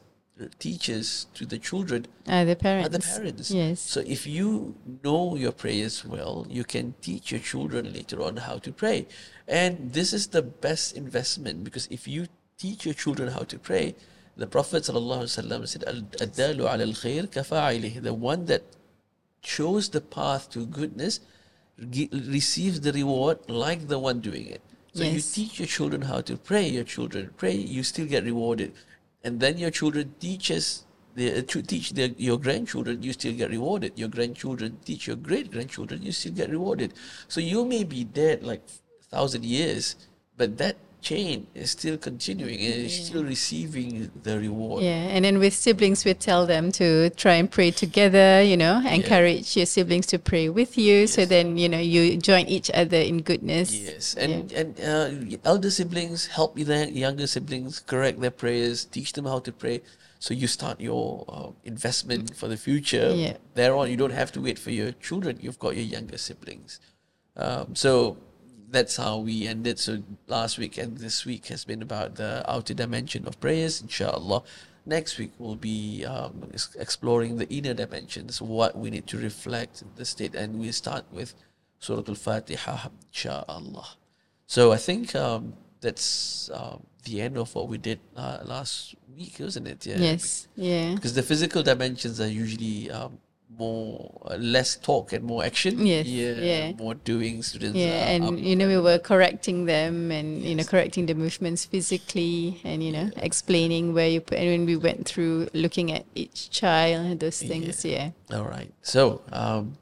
teachers 0.60 1.28
to 1.34 1.46
the 1.46 1.58
children 1.58 2.06
Uh, 2.28 2.46
the 2.46 2.56
parents. 2.56 2.86
are 2.88 2.90
the 2.90 3.00
parents. 3.00 3.50
Yes. 3.52 3.80
So 3.80 4.02
if 4.02 4.28
you 4.28 4.76
know 5.04 5.36
your 5.36 5.52
prayers 5.52 6.06
well, 6.06 6.46
you 6.50 6.64
can 6.64 6.94
teach 7.02 7.32
your 7.32 7.40
children 7.40 7.92
later 7.94 8.22
on 8.22 8.38
how 8.38 8.58
to 8.60 8.72
pray. 8.72 9.08
And 9.48 9.94
this 9.94 10.14
is 10.14 10.28
the 10.28 10.42
best 10.44 10.96
investment 10.96 11.64
because 11.64 11.88
if 11.90 12.08
you 12.08 12.28
teach 12.58 12.86
your 12.86 12.94
children 12.94 13.30
how 13.30 13.44
to 13.54 13.58
pray, 13.58 13.96
the 14.36 14.46
Prophet 14.48 14.84
ﷺ 14.84 15.68
said, 15.68 15.84
al-khair 15.84 17.24
kafa'ilih. 17.28 18.04
The 18.04 18.14
one 18.14 18.46
that 18.46 18.64
shows 19.42 19.90
the 19.90 20.02
path 20.02 20.50
to 20.52 20.66
goodness 20.66 21.20
ge- 21.90 22.10
receives 22.12 22.82
the 22.82 22.92
reward 22.92 23.40
like 23.48 23.88
the 23.88 24.00
one 24.00 24.20
doing 24.20 24.48
it. 24.48 24.62
So 24.94 25.04
you 25.04 25.22
teach 25.22 25.60
your 25.60 25.68
children 25.68 26.02
how 26.02 26.22
to 26.22 26.38
pray, 26.38 26.68
your 26.68 26.84
children 26.84 27.30
pray, 27.38 27.54
you 27.54 27.84
still 27.84 28.08
get 28.08 28.24
rewarded. 28.24 28.74
And 29.24 29.40
then 29.40 29.58
your 29.60 29.70
children 29.70 30.16
teaches 30.20 30.86
the, 31.14 31.40
uh, 31.40 31.42
to 31.48 31.62
teach 31.62 31.92
their, 31.92 32.10
your 32.18 32.40
grandchildren, 32.40 33.04
you 33.04 33.14
still 33.14 33.34
get 33.34 33.52
rewarded. 33.52 33.94
Your 33.96 34.10
grandchildren 34.10 34.80
teach 34.86 35.06
your 35.06 35.16
great 35.16 35.52
grandchildren, 35.52 36.02
you 36.02 36.12
still 36.12 36.34
get 36.34 36.50
rewarded. 36.50 36.94
So 37.28 37.42
you 37.42 37.64
may 37.66 37.84
be 37.84 38.04
dead 38.06 38.44
like 38.44 38.62
thousand 39.12 39.46
years, 39.46 39.96
but 40.36 40.58
that 40.58 40.78
chain 41.08 41.48
is 41.56 41.72
still 41.72 41.98
continuing 41.98 42.60
and 42.60 42.74
is 42.88 43.08
still 43.08 43.24
receiving 43.24 44.12
the 44.24 44.38
reward. 44.40 44.84
Yeah, 44.84 45.14
and 45.16 45.24
then 45.26 45.40
with 45.40 45.54
siblings, 45.54 46.04
we 46.06 46.14
tell 46.14 46.46
them 46.46 46.72
to 46.74 47.10
try 47.12 47.36
and 47.42 47.50
pray 47.50 47.72
together, 47.72 48.42
you 48.42 48.58
know, 48.58 48.82
encourage 48.86 49.56
your 49.56 49.66
siblings 49.66 50.06
to 50.08 50.20
pray 50.20 50.50
with 50.50 50.78
you. 50.78 51.08
So 51.08 51.26
then, 51.26 51.58
you 51.58 51.70
know, 51.70 51.80
you 51.80 52.18
join 52.18 52.46
each 52.48 52.70
other 52.82 52.98
in 52.98 53.22
goodness. 53.22 53.74
Yes, 53.74 54.16
and 54.16 54.52
and 54.52 54.70
uh, 54.80 55.38
elder 55.46 55.72
siblings 55.72 56.28
help 56.28 56.56
their 56.58 56.88
younger 56.90 57.28
siblings 57.28 57.80
correct 57.80 58.20
their 58.20 58.36
prayers, 58.44 58.86
teach 58.86 59.14
them 59.14 59.26
how 59.26 59.40
to 59.40 59.52
pray. 59.52 59.82
So 60.20 60.34
you 60.34 60.48
start 60.48 60.82
your 60.82 61.24
uh, 61.30 61.52
investment 61.64 62.36
for 62.36 62.48
the 62.50 62.58
future. 62.58 63.14
Yeah. 63.14 63.38
There 63.54 63.76
on, 63.78 63.90
you 63.92 63.98
don't 63.98 64.18
have 64.24 64.32
to 64.34 64.42
wait 64.42 64.58
for 64.58 64.72
your 64.72 64.92
children. 65.08 65.38
You've 65.40 65.60
got 65.60 65.76
your 65.76 65.86
younger 65.86 66.18
siblings. 66.18 66.80
Um, 67.38 67.76
so 67.76 68.18
that's 68.70 68.98
how 68.98 69.18
we 69.18 69.48
ended. 69.48 69.80
So 69.80 70.04
last 70.28 70.58
week 70.58 70.78
and 70.78 70.98
this 70.98 71.26
week 71.26 71.48
has 71.48 71.66
been 71.66 71.82
about 71.82 72.16
the 72.16 72.44
outer 72.50 72.74
dimension 72.74 73.28
of 73.28 73.40
prayers. 73.40 73.82
Inshallah, 73.82 74.44
next 74.86 75.18
week 75.18 75.32
we'll 75.40 75.56
be 75.56 76.06
um, 76.06 76.52
exploring 76.78 77.38
the 77.38 77.48
inner 77.50 77.74
dimensions, 77.74 78.42
what 78.42 78.78
we 78.78 78.90
need 78.90 79.08
to 79.08 79.18
reflect 79.18 79.82
in 79.82 79.90
the 79.96 80.06
state, 80.06 80.36
and 80.36 80.60
we 80.60 80.72
start 80.72 81.06
with 81.12 81.34
Surah 81.80 82.04
Al-Fatiha, 82.08 82.90
inshallah. 83.08 83.88
So 84.48 84.72
I 84.72 84.78
think 84.78 85.16
um, 85.16 85.54
that's 85.82 86.50
um, 86.54 86.84
the 87.04 87.22
end 87.22 87.38
of 87.38 87.54
what 87.56 87.68
we 87.68 87.78
did 87.78 88.00
uh, 88.16 88.40
last 88.44 88.96
week, 89.16 89.36
wasn't 89.40 89.68
it? 89.68 89.86
Yeah. 89.86 89.98
Yes, 89.98 90.48
yeah. 90.56 90.96
Because 90.96 91.14
the 91.14 91.24
physical 91.24 91.64
dimensions 91.64 92.20
are 92.20 92.28
usually 92.28 92.90
um, 92.92 93.20
more 93.50 94.22
uh, 94.30 94.36
less 94.36 94.76
talk 94.76 95.14
and 95.14 95.24
more 95.24 95.44
action. 95.44 95.86
Yes, 95.86 96.06
Yeah. 96.06 96.34
yeah. 96.34 96.72
More 96.74 96.96
doing. 96.96 97.42
Students. 97.44 97.78
Yeah, 97.78 98.04
are 98.06 98.10
and 98.16 98.24
up. 98.24 98.38
you 98.38 98.56
know 98.56 98.68
we 98.68 98.78
were 98.78 99.00
correcting 99.00 99.66
them 99.66 100.12
and 100.12 100.42
you 100.44 100.56
know 100.56 100.64
correcting 100.64 101.06
the 101.06 101.16
movements 101.16 101.66
physically 101.66 102.60
and 102.64 102.84
you 102.84 102.92
know 102.92 103.10
explaining 103.18 103.94
where 103.94 104.08
you 104.10 104.22
put 104.22 104.38
and 104.38 104.48
when 104.48 104.66
we 104.66 104.76
went 104.76 105.08
through 105.08 105.48
looking 105.54 105.92
at 105.92 106.06
each 106.16 106.50
child 106.50 107.06
and 107.06 107.20
those 107.20 107.40
things 107.42 107.86
yeah 107.86 108.12
All 108.34 108.44
right. 108.46 108.72
So, 108.82 109.22
um, 109.32 109.78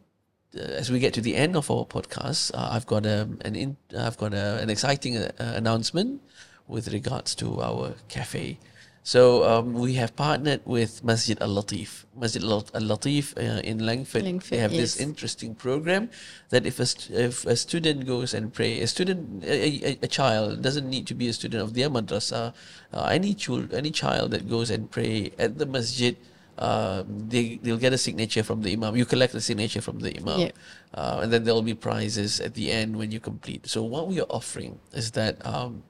uh, 0.55 0.59
as 0.59 0.91
we 0.91 0.99
get 0.99 1.13
to 1.15 1.21
the 1.21 1.35
end 1.35 1.55
of 1.55 1.69
our 1.71 1.85
podcast, 1.85 2.51
uh, 2.53 2.69
I've 2.71 2.85
got 2.85 3.05
um, 3.05 3.39
an 3.41 3.55
in, 3.55 3.77
I've 3.97 4.17
got 4.17 4.33
a, 4.33 4.59
an 4.61 4.69
exciting 4.69 5.17
uh, 5.17 5.31
announcement 5.39 6.21
with 6.67 6.87
regards 6.93 7.35
to 7.35 7.61
our 7.61 7.93
cafe. 8.07 8.57
So 9.05 9.45
um, 9.45 9.73
we 9.73 9.93
have 10.01 10.15
partnered 10.15 10.65
with 10.65 11.03
Masjid 11.03 11.37
Al 11.39 11.49
Latif. 11.53 12.05
Masjid 12.17 12.41
Al 12.41 12.63
Latif 12.81 13.37
uh, 13.37 13.61
in 13.61 13.85
Langford. 13.85 14.23
Langford, 14.23 14.49
they 14.49 14.57
have 14.57 14.71
this 14.71 14.97
interesting 14.97 15.53
program 15.53 16.09
that 16.49 16.65
if 16.65 16.79
a 16.81 16.87
st- 16.87 17.13
if 17.13 17.45
a 17.45 17.55
student 17.55 18.07
goes 18.09 18.33
and 18.33 18.51
pray, 18.51 18.81
a 18.81 18.87
student, 18.87 19.43
a, 19.45 19.93
a, 19.93 19.99
a 20.01 20.07
child 20.09 20.63
doesn't 20.63 20.89
need 20.89 21.05
to 21.05 21.13
be 21.13 21.29
a 21.29 21.33
student 21.33 21.61
of 21.61 21.75
their 21.77 21.87
madrasa. 21.87 22.55
Uh, 22.91 23.05
any 23.13 23.35
child, 23.35 23.75
any 23.77 23.91
child 23.91 24.31
that 24.31 24.49
goes 24.49 24.71
and 24.73 24.89
pray 24.89 25.29
at 25.37 25.59
the 25.59 25.67
masjid 25.69 26.17
um, 26.57 27.29
they 27.29 27.59
they'll 27.61 27.77
get 27.77 27.93
a 27.93 27.97
signature 27.97 28.41
from 28.41 28.61
the 28.63 28.73
imam. 28.73 28.95
You 28.95 29.05
collect 29.05 29.33
the 29.33 29.41
signature 29.41 29.81
from 29.81 29.99
the 29.99 30.17
imam, 30.17 30.39
Yep. 30.39 30.53
uh, 30.95 31.19
and 31.21 31.31
then 31.31 31.43
there 31.43 31.53
will 31.53 31.67
be 31.67 31.75
prizes 31.75 32.39
at 32.39 32.53
the 32.55 32.71
end 32.71 32.95
when 32.97 33.11
you 33.11 33.19
complete. 33.19 33.67
So 33.67 33.83
what 33.83 34.07
we 34.07 34.19
are 34.21 34.31
offering 34.31 34.79
is 34.93 35.11
that 35.11 35.45
um, 35.45 35.83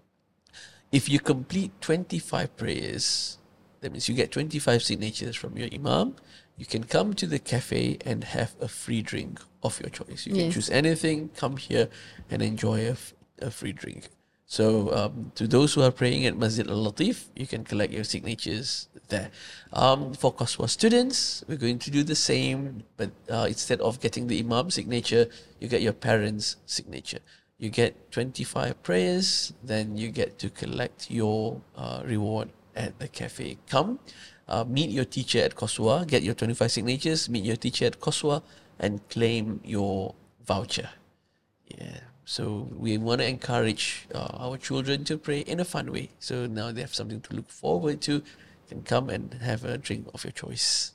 if 0.96 1.10
you 1.10 1.20
complete 1.20 1.72
twenty 1.82 2.20
five 2.20 2.56
prayers, 2.56 3.38
that 3.82 3.92
means 3.92 4.08
you 4.08 4.16
get 4.16 4.32
twenty 4.32 4.60
five 4.60 4.82
signatures 4.82 5.36
from 5.36 5.58
your 5.58 5.68
imam. 5.74 6.16
You 6.58 6.66
can 6.66 6.86
come 6.86 7.14
to 7.16 7.28
the 7.28 7.38
cafe 7.38 7.98
and 8.06 8.24
have 8.24 8.56
a 8.62 8.70
free 8.70 9.02
drink 9.02 9.42
of 9.62 9.78
your 9.82 9.90
choice. 9.90 10.26
You 10.26 10.34
can 10.36 10.52
choose 10.52 10.70
anything. 10.70 11.30
Come 11.36 11.58
here 11.58 11.90
and 12.32 12.42
enjoy 12.42 12.96
a, 13.42 13.52
free 13.52 13.74
drink. 13.74 14.08
So, 14.48 14.66
um, 14.96 15.34
to 15.36 15.48
those 15.48 15.74
who 15.74 15.82
are 15.82 15.92
praying 15.92 16.26
at 16.26 16.38
Masjid 16.38 16.66
Al 16.70 16.80
Latif, 16.86 17.26
you 17.36 17.46
can 17.46 17.66
collect 17.66 17.92
your 17.92 18.06
signatures 18.06 18.88
there. 19.10 19.32
Um, 19.74 20.14
for 20.14 20.34
Qaswa 20.34 20.70
students, 20.70 21.44
we're 21.50 21.58
going 21.58 21.80
to 21.80 21.92
do 21.92 22.04
the 22.04 22.16
same, 22.16 22.84
but 22.96 23.12
uh, 23.30 23.48
instead 23.50 23.82
of 23.82 24.00
getting 24.00 24.28
the 24.28 24.40
Imam 24.40 24.72
signature, 24.72 25.28
you 25.60 25.68
get 25.68 25.82
your 25.82 25.98
parents' 26.08 26.56
signature. 26.66 27.20
You 27.58 27.70
get 27.70 28.12
25 28.12 28.84
prayers, 28.84 29.54
then 29.64 29.96
you 29.96 30.12
get 30.12 30.38
to 30.40 30.50
collect 30.50 31.10
your 31.10 31.62
uh, 31.76 32.02
reward 32.06 32.50
at 32.76 33.00
the 33.00 33.08
cafe. 33.08 33.58
Come, 33.70 34.00
uh, 34.48 34.66
meet 34.68 34.90
your 34.90 35.06
teacher 35.06 35.40
at 35.40 35.56
Qaswa, 35.56 36.06
get 36.06 36.22
your 36.22 36.36
25 36.36 36.72
signatures, 36.72 37.30
meet 37.30 37.46
your 37.46 37.56
teacher 37.56 37.86
at 37.86 38.00
Qaswa, 38.00 38.42
and 38.78 39.08
claim 39.10 39.62
your 39.64 40.16
voucher. 40.46 40.90
Yeah. 41.68 42.00
So 42.26 42.68
we 42.76 42.98
want 42.98 43.22
to 43.22 43.28
encourage 43.28 44.08
uh, 44.14 44.28
our 44.34 44.58
children 44.58 45.06
to 45.06 45.18
pray 45.18 45.40
in 45.40 45.60
a 45.60 45.66
fun 45.66 45.92
way. 45.92 46.10
So 46.20 46.48
now 46.48 46.72
they 46.72 46.82
have 46.82 46.94
something 46.94 47.22
to 47.22 47.36
look 47.36 47.50
forward 47.50 48.02
to. 48.02 48.24
Can 48.68 48.82
come 48.82 49.12
and 49.12 49.36
have 49.36 49.64
a 49.64 49.78
drink 49.78 50.08
of 50.14 50.24
your 50.24 50.32
choice. 50.32 50.95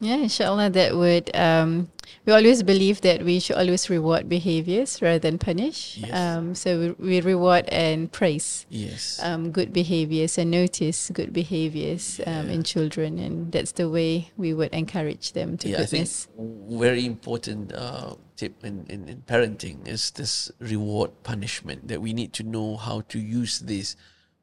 Yeah 0.00 0.16
inshallah 0.16 0.70
that 0.70 0.96
would 0.96 1.34
um, 1.34 1.88
we 2.24 2.32
always 2.32 2.62
believe 2.62 3.00
that 3.00 3.22
we 3.24 3.40
should 3.40 3.56
always 3.56 3.90
reward 3.90 4.28
behaviors 4.28 5.02
rather 5.02 5.18
than 5.18 5.38
punish 5.38 5.98
Yes. 5.98 6.12
um, 6.14 6.54
so 6.54 6.94
we, 6.98 7.18
we 7.18 7.20
reward 7.20 7.68
and 7.68 8.10
praise 8.12 8.64
Yes. 8.70 9.18
um, 9.22 9.50
good 9.50 9.72
behaviors 9.72 10.38
and 10.38 10.50
notice 10.50 11.10
good 11.12 11.32
behaviors 11.32 12.20
um, 12.26 12.48
in 12.48 12.62
children 12.62 13.18
and 13.18 13.50
that's 13.50 13.72
the 13.72 13.88
way 13.88 14.30
we 14.36 14.54
would 14.54 14.72
encourage 14.72 15.32
them 15.32 15.56
to 15.58 15.68
yeah, 15.68 15.80
I 15.80 15.86
think 15.86 16.08
very 16.70 17.04
important 17.04 17.72
uh, 17.74 18.14
tip 18.36 18.64
in, 18.64 18.86
in, 18.88 19.08
in 19.08 19.22
parenting 19.26 19.86
is 19.88 20.10
this 20.12 20.50
reward 20.60 21.10
punishment 21.24 21.88
that 21.88 22.00
we 22.00 22.12
need 22.12 22.32
to 22.34 22.42
know 22.44 22.76
how 22.76 23.00
to 23.08 23.18
use 23.18 23.58
this 23.60 23.96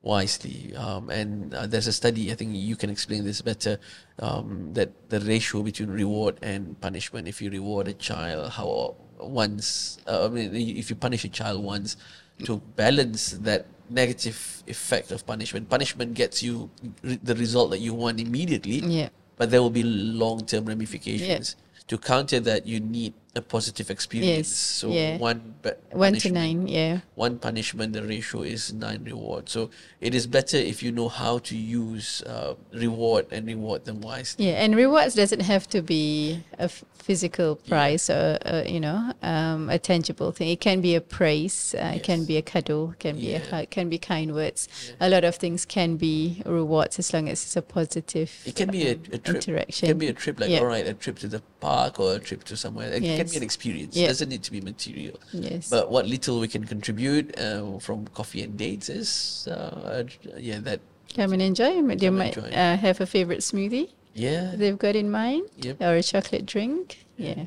wisely. 0.06 0.74
Um, 0.76 1.10
and 1.10 1.54
uh, 1.54 1.68
there's 1.68 1.88
a 1.88 1.94
study, 1.94 2.32
I 2.32 2.36
think 2.36 2.52
you 2.54 2.78
can 2.78 2.90
explain 2.90 3.26
this 3.26 3.42
better, 3.42 3.78
um, 4.20 4.74
that 4.74 5.10
the 5.10 5.20
ratio 5.20 5.64
between 5.64 5.90
reward 5.90 6.38
and 6.42 6.80
punishment, 6.80 7.28
if 7.28 7.42
you 7.42 7.50
reward 7.50 7.90
a 7.90 7.94
child 7.94 8.52
how 8.52 8.96
once, 9.20 9.98
uh, 10.08 10.26
I 10.26 10.30
mean, 10.30 10.56
if 10.56 10.90
you 10.90 10.96
punish 10.96 11.26
a 11.26 11.30
child 11.30 11.64
once, 11.64 11.98
to 12.44 12.62
balance 12.76 13.32
that 13.32 13.66
negative 13.90 14.64
effect 14.68 15.12
of 15.12 15.26
punishment, 15.26 15.70
punishment 15.70 16.14
gets 16.14 16.44
you 16.44 16.70
re- 17.02 17.20
the 17.22 17.36
result 17.36 17.72
that 17.72 17.80
you 17.80 17.94
want 17.94 18.20
immediately 18.20 18.80
yeah 18.80 19.10
but 19.38 19.52
there 19.52 19.62
will 19.62 19.70
be 19.70 19.84
long-term 19.84 20.66
ramifications. 20.66 21.56
To 21.88 21.98
counter 21.98 22.40
that, 22.40 22.66
you 22.66 22.80
need 22.80 23.14
a 23.36 23.42
positive 23.42 23.90
experience. 23.92 24.48
Yes, 24.48 24.48
So 24.48 24.90
yeah. 24.92 25.18
one 25.18 25.56
one 25.92 26.14
to 26.14 26.32
nine 26.32 26.68
yeah 26.68 27.00
One 27.16 27.38
punishment, 27.38 27.94
the 27.94 28.04
ratio 28.04 28.44
is 28.44 28.74
nine 28.74 29.04
reward. 29.04 29.50
So 29.50 29.70
it 30.00 30.16
is 30.16 30.26
better 30.28 30.58
if 30.58 30.82
you 30.82 30.92
know 30.92 31.10
how 31.10 31.40
to 31.40 31.56
use 31.56 32.22
uh, 32.24 32.56
reward 32.74 33.26
and 33.32 33.46
reward 33.48 33.86
them 33.86 34.00
wisely. 34.02 34.48
Yeah, 34.48 34.64
and 34.64 34.76
rewards 34.76 35.16
doesn't 35.16 35.42
have 35.42 35.68
to 35.70 35.82
be 35.82 36.44
a 36.60 36.64
f- 36.64 36.84
physical 36.94 37.56
prize 37.56 38.10
or, 38.10 38.38
uh, 38.46 38.64
you 38.66 38.80
know 38.80 39.12
um, 39.22 39.70
a 39.70 39.78
tangible 39.80 40.32
thing. 40.32 40.50
It 40.50 40.62
can 40.62 40.80
be 40.82 40.96
a 40.96 41.02
praise, 41.02 41.76
uh, 41.78 41.94
it 41.96 42.04
can 42.04 42.26
be 42.26 42.38
a 42.38 42.42
cuddle, 42.42 42.96
can 43.00 43.16
be 43.18 43.34
a 43.34 43.40
hug, 43.40 43.70
can 43.70 43.90
be 43.90 43.98
kind 43.98 44.34
words. 44.34 44.68
A 45.00 45.10
lot 45.10 45.24
of 45.26 45.36
things 45.36 45.66
can 45.66 45.98
be 45.98 46.42
rewards 46.46 47.00
as 47.00 47.14
long 47.14 47.28
as 47.28 47.44
it's 47.44 47.56
a 47.58 47.62
positive. 47.62 48.32
It 48.46 48.56
can 48.56 48.70
be 48.72 48.88
a, 48.88 48.92
a 48.92 49.18
trip. 49.18 49.36
interaction. 49.48 49.86
It 49.88 49.92
can 49.92 49.98
be 49.98 50.08
a 50.08 50.14
trip 50.14 50.40
like 50.40 50.50
Yeah. 50.50 50.60
all 50.60 50.68
right, 50.68 50.88
a 50.88 50.94
trip 50.94 51.20
to 51.20 51.28
the 51.28 51.42
park 51.60 52.00
or 52.00 52.16
a 52.16 52.20
trip 52.20 52.44
to 52.46 52.56
somewhere. 52.56 52.92
It 52.94 53.25
can 53.26 53.32
be 53.34 53.38
an 53.38 53.44
experience. 53.44 53.96
Yeah. 53.96 54.06
It 54.06 54.08
doesn't 54.18 54.30
need 54.30 54.44
to 54.44 54.52
be 54.52 54.62
material. 54.62 55.20
Yes. 55.34 55.70
But 55.70 55.90
what 55.92 56.06
little 56.06 56.40
we 56.40 56.48
can 56.48 56.64
contribute 56.66 57.38
uh, 57.40 57.80
from 57.80 58.08
coffee 58.14 58.42
and 58.44 58.58
dates 58.58 58.90
is 58.90 59.48
uh, 59.52 60.04
yeah 60.38 60.60
that 60.62 60.80
Come 61.16 61.34
and 61.34 61.42
enjoy. 61.42 61.82
They 61.96 62.10
might 62.10 62.36
enjoy. 62.38 62.50
uh, 62.52 62.76
have 62.78 63.00
a 63.02 63.06
favorite 63.08 63.40
smoothie 63.40 63.90
Yeah. 64.14 64.52
they've 64.56 64.78
got 64.78 64.96
in 64.96 65.10
mind 65.12 65.48
Yep. 65.64 65.82
or 65.82 65.96
a 65.96 66.04
chocolate 66.04 66.46
drink. 66.46 67.06
Yeah. 67.18 67.46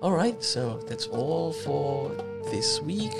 All 0.00 0.12
right, 0.12 0.38
so 0.44 0.78
that's 0.88 1.06
all 1.10 1.52
for 1.64 2.12
this 2.54 2.80
week. 2.80 3.16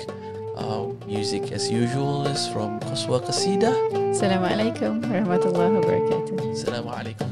Uh, 0.55 0.91
music 1.07 1.51
as 1.51 1.69
usual 1.71 2.27
is 2.27 2.47
from 2.53 2.79
Qaswa 2.83 3.19
Qasida. 3.23 3.71
Assalamu 4.15 4.47
alaikum 4.47 4.99
warahmatullahi 5.07 5.71
wabarakatuh. 5.79 6.39
Assalamu 6.55 6.91
alaikum 6.91 7.27